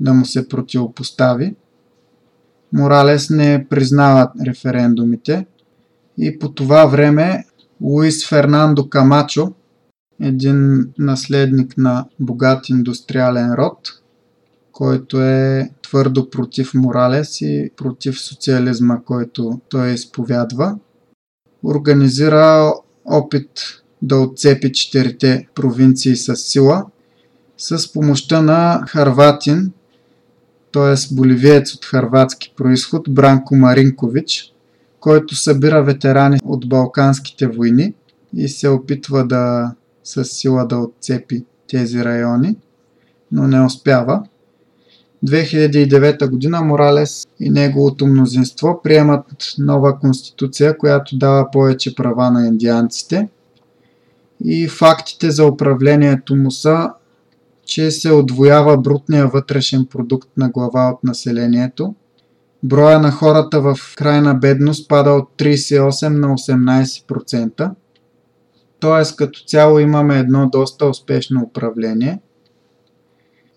[0.00, 1.54] да му се противопостави.
[2.72, 5.46] Моралес не признава референдумите
[6.18, 7.44] и по това време
[7.80, 9.52] Луис Фернандо Камачо,
[10.20, 13.78] един наследник на богат индустриален род,
[14.72, 20.78] който е твърдо против Моралес и против социализма, който той изповядва,
[21.64, 22.72] организира
[23.04, 23.48] опит
[24.02, 26.86] да отцепи четирите провинции с сила
[27.58, 29.72] с помощта на Харватин,
[30.72, 31.14] т.е.
[31.14, 34.52] боливиец от харватски происход Бранко Маринкович,
[35.00, 37.94] който събира ветерани от Балканските войни
[38.36, 42.56] и се опитва да с сила да отцепи тези райони,
[43.32, 44.22] но не успява.
[45.26, 49.24] 2009 година Моралес и неговото мнозинство приемат
[49.58, 53.28] нова конституция, която дава повече права на индианците.
[54.44, 56.90] И фактите за управлението му са
[57.64, 61.94] че се отвоява брутния вътрешен продукт на глава от населението.
[62.62, 67.70] Броя на хората в крайна бедност пада от 38 на 18%.
[68.80, 69.16] Т.е.
[69.16, 72.20] като цяло имаме едно доста успешно управление.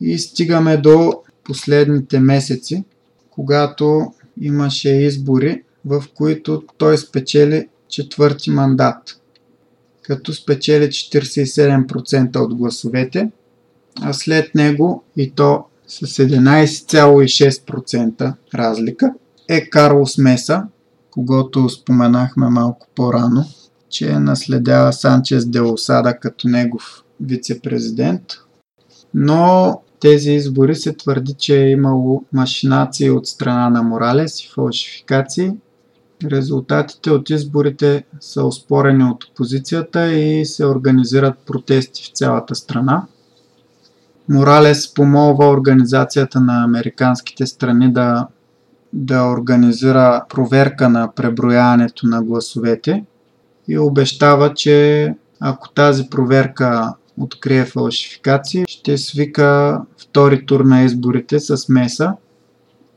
[0.01, 1.13] И стигаме до
[1.47, 2.83] последните месеци,
[3.29, 9.21] когато имаше избори, в които той спечели четвърти мандат,
[10.01, 13.31] като спечели 47% от гласовете–
[14.01, 19.13] а след него и то с 11,6% разлика
[19.47, 20.63] е Карлос Меса,
[21.11, 23.45] когато споменахме малко по-рано,
[23.89, 28.23] че наследява Санчес де Осада като негов вице-президент.
[29.13, 35.51] Но тези избори се твърди, че е имало машинации от страна на Моралес и фалшификации.
[36.23, 43.03] Резултатите от изборите са оспорени от опозицията и се организират протести в цялата страна.
[44.29, 48.27] Моралес помолва организацията на американските страни да,
[48.93, 53.05] да организира проверка на преброяването на гласовете
[53.67, 61.69] и обещава, че ако тази проверка открие фалшификации, ще свика втори тур на изборите с
[61.69, 62.13] Меса,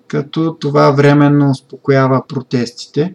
[0.07, 3.15] като това временно успокоява протестите.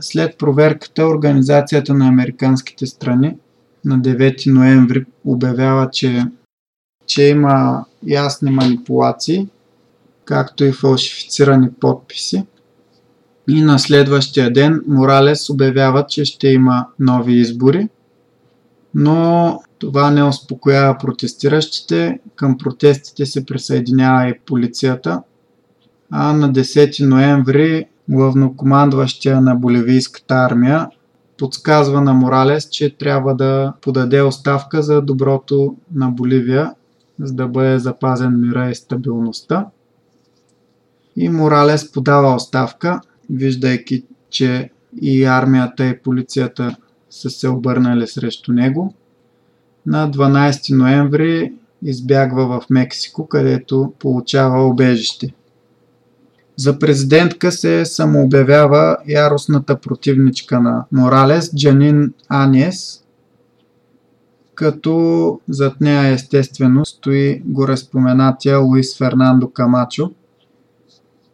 [0.00, 3.36] След проверката Организацията на американските страни
[3.84, 6.24] на 9 ноември обявява, че
[7.06, 9.48] че има ясни манипулации,
[10.24, 12.46] както и фалшифицирани подписи.
[13.48, 17.88] И на следващия ден Моралес обявява, че ще има нови избори,
[18.94, 22.18] но това не успокоява протестиращите.
[22.36, 25.22] Към протестите се присъединява и полицията.
[26.10, 30.88] А на 10 ноември главнокомандващия на боливийската армия
[31.38, 36.74] подсказва на Моралес, че трябва да подаде оставка за доброто на Боливия
[37.20, 39.66] за да бъде запазен мира и стабилността.
[41.16, 43.00] И Моралес подава оставка,
[43.30, 46.76] виждайки, че и армията и полицията
[47.10, 48.94] са се обърнали срещу него.
[49.86, 51.52] На 12 ноември
[51.82, 55.34] избягва в Мексико, където получава обежище.
[56.56, 63.04] За президентка се самообявява яростната противничка на Моралес Джанин Аниес,
[64.54, 70.10] като зад нея естествено стои гореспоменатия Луис Фернандо Камачо,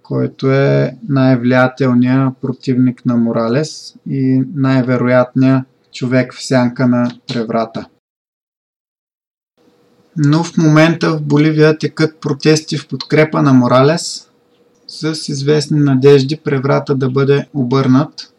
[0.02, 5.62] който е най-влиятелният противник на Моралес и най-вероятният
[5.92, 7.88] човек в сянка на преврата.
[10.20, 14.28] Но в момента в Боливия текат протести в подкрепа на Моралес
[14.88, 18.32] с известни надежди преврата да бъде обърнат.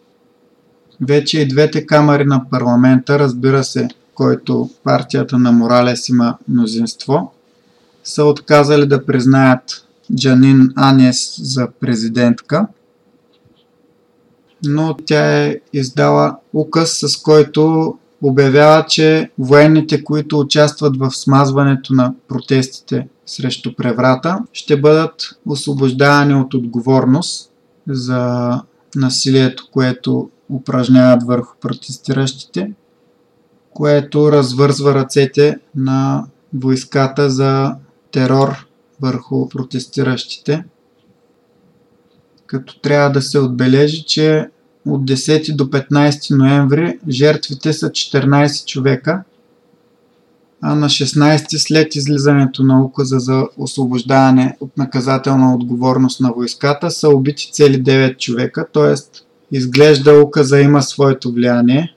[1.02, 7.34] Вече и двете камери на парламента, разбира се, който партията на Моралес има мнозинство,
[8.04, 9.86] са отказали да признаят
[10.16, 12.68] Джанин Анес за президентка,
[14.66, 22.14] но тя е издала указ, с който обявява, че военните, които участват в смазването на
[22.28, 27.52] протестите срещу преврата, ще бъдат освобождавани от отговорност
[27.88, 28.52] за
[28.96, 32.72] насилието, което упражняват върху протестиращите
[33.80, 37.76] което развързва ръцете на войската за
[38.12, 38.68] терор
[39.02, 40.64] върху протестиращите.
[42.46, 44.50] Като трябва да се отбележи, че
[44.88, 49.24] от 10 до 15 ноември жертвите са 14 човека
[50.62, 57.10] а на 16 след излизането на указа за освобождаване от наказателна отговорност на войската са
[57.10, 58.94] убити цели 9 човека, т.е.
[59.58, 61.96] изглежда указа има своето влияние.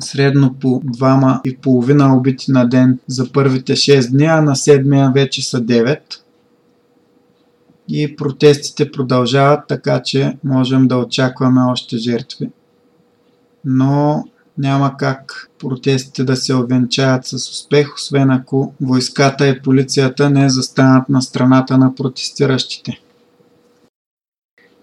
[0.00, 5.12] Средно по двама и половина убити на ден за първите 6 дни, а на седмия
[5.14, 5.98] вече са 9.
[7.92, 12.50] И протестите продължават, така че можем да очакваме още жертви.
[13.64, 14.24] Но
[14.58, 21.08] няма как протестите да се овенчаят с успех, освен ако войската и полицията не застанат
[21.08, 23.00] на страната на протестиращите.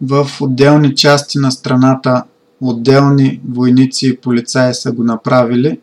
[0.01, 2.23] В отделни части на страната
[2.61, 5.79] отделни войници и полицаи са го направили,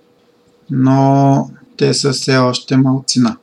[0.71, 3.37] но те са все още малцина.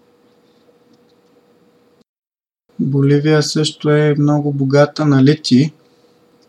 [2.82, 5.74] Боливия също е много богата на лити,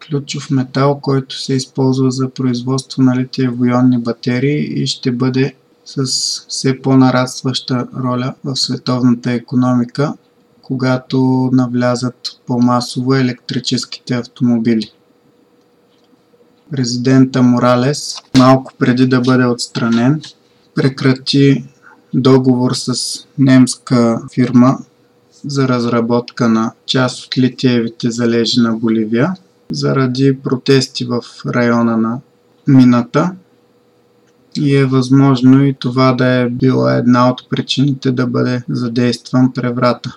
[0.07, 5.55] ключов метал, който се използва за производство на литиево-ионни батерии и ще бъде
[5.85, 6.05] с
[6.49, 10.15] все по-нарастваща роля в световната економика,
[10.63, 14.93] когато навлязат по-масово електрическите автомобили.
[16.71, 20.23] Президента Моралес, малко преди да бъде отстранен,
[20.75, 21.65] прекрати
[22.15, 22.95] договор с
[23.39, 24.79] немска фирма
[25.47, 29.35] за разработка на част от литиевите залежи на Боливия–
[29.73, 32.21] заради протести в района на
[32.69, 33.35] мината
[34.57, 40.17] и е възможно и това да е била една от причините да бъде задействан преврата.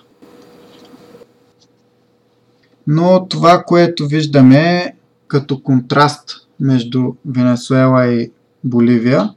[2.86, 4.94] Но това, което виждаме
[5.28, 8.30] като контраст между Венесуела и
[8.64, 9.30] Боливия,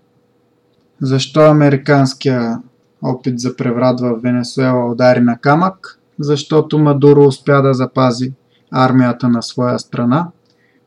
[1.02, 2.62] защо американския
[3.02, 8.34] опит за преврат в Венесуела удари на камък, защото Мадуро успя да запази
[8.72, 10.28] армията на своя страна.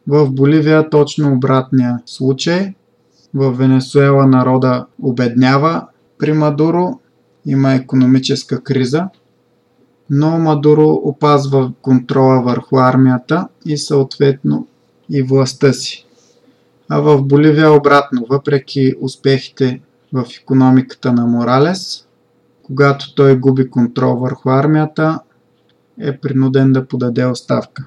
[0.06, 2.74] В Боливия точно обратния случай.
[3.34, 5.86] В Венесуела народа обеднява
[6.18, 7.00] при Мадуро,
[7.46, 9.08] има економическа криза,
[10.10, 14.66] но Мадуро опазва контрола върху армията и съответно
[15.10, 16.06] и властта си.
[16.88, 19.80] А в Боливия обратно, въпреки успехите
[20.12, 22.06] в економиката на Моралес,
[22.62, 25.20] когато той губи контрол върху армията,
[26.00, 27.86] е принуден да подаде оставка.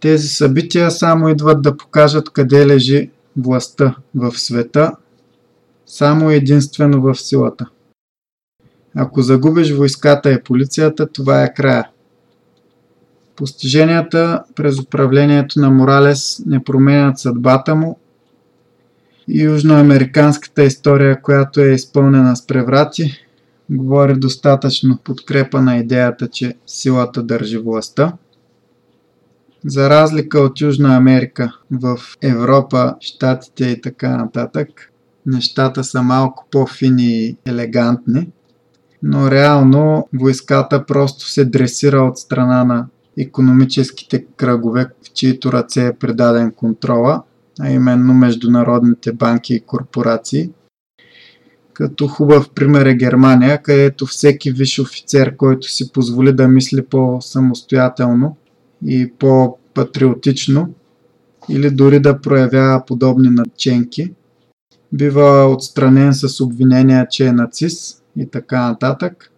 [0.00, 4.92] Тези събития само идват да покажат къде лежи властта в света,
[5.86, 7.66] само единствено в силата.
[8.96, 11.88] Ако загубиш войската и полицията, това е края.
[13.36, 17.98] Постиженията през управлението на Моралес не променят съдбата му
[19.28, 23.12] южноамериканската история, която е изпълнена с преврати,
[23.70, 28.12] говори достатъчно подкрепа на идеята, че силата държи властта.
[29.66, 34.68] За разлика от Южна Америка, в Европа, Штатите и така нататък,
[35.26, 38.28] нещата са малко по-фини и елегантни,
[39.02, 42.86] но реално войската просто се дресира от страна на
[43.18, 47.22] економическите кръгове, в чието ръце е предаден контрола,
[47.60, 50.50] а именно международните банки и корпорации–
[51.74, 58.36] като хубав пример е Германия, където всеки виш офицер, който си позволи да мисли по-самостоятелно
[58.86, 60.74] и по-патриотично,
[61.48, 64.12] или дори да проявява подобни наченки,
[64.92, 69.32] бива отстранен с обвинения, че е нацист и така нататък.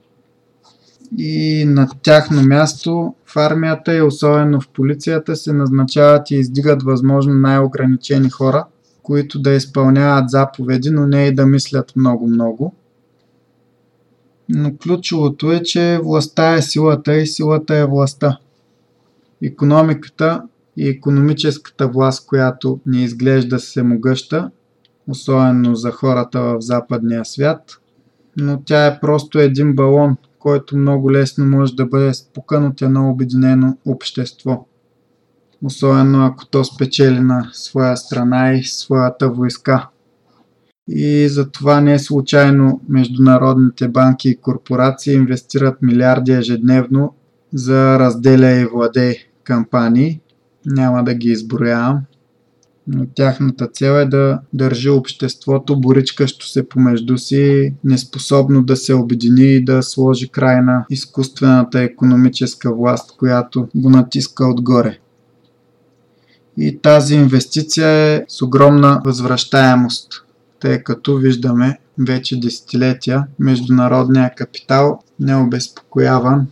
[1.19, 7.35] И на тяхно място в армията и особено в полицията се назначават и издигат възможно
[7.35, 8.65] най-ограничени хора–
[9.07, 12.74] които да изпълняват заповеди, но не и да мислят много-много.
[14.49, 18.39] Но ключовото е, че властта е силата и силата е властта.
[19.43, 20.43] Економиката
[20.77, 24.51] и економическата власт, която ни изглежда се могъща,
[25.09, 27.78] особено за хората в западния свят,
[28.37, 30.16] но тя е просто един балон,
[30.47, 34.66] който много лесно може да бъде спукан от едно обединено общество
[35.64, 39.89] особено ако то спечели на своя страна и своята войска.
[40.89, 47.14] И затова не е случайно международните банки и корпорации инвестират милиарди ежедневно
[47.55, 49.14] за разделя и владей
[49.44, 50.20] кампании.
[50.66, 52.01] Няма да ги изброявам.
[52.88, 59.54] Но тяхната цел е да държи обществото боричкащо се помежду си, неспособно да се обедини
[59.54, 64.98] и да сложи край на изкуствената економическа власт, която го натиска отгоре
[66.58, 70.08] и тази инвестиция е с огромна възвръщаемост,
[70.60, 76.46] тъй като виждаме вече десетилетия международния капитал не е обезпокояван.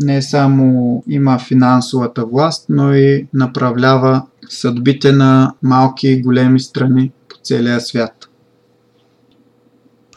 [0.00, 7.36] Не само има финансовата власт, но и направлява съдбите на малки и големи страни по
[7.42, 8.28] целия свят.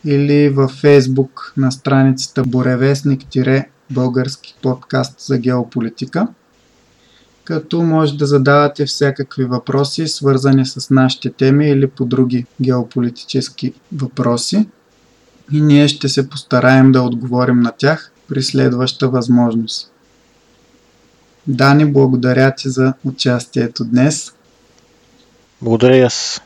[0.06, 6.28] или във Facebook на страницата Боревестник-български подкаст за геополитика
[7.44, 14.68] като може да задавате всякакви въпроси, свързани с нашите теми или по други геополитически въпроси.
[15.52, 19.92] И ние ще се постараем да отговорим на тях при следваща възможност.
[21.48, 24.34] Дани, благодаря ти за участието днес.
[25.62, 26.42] Благодаря и аз.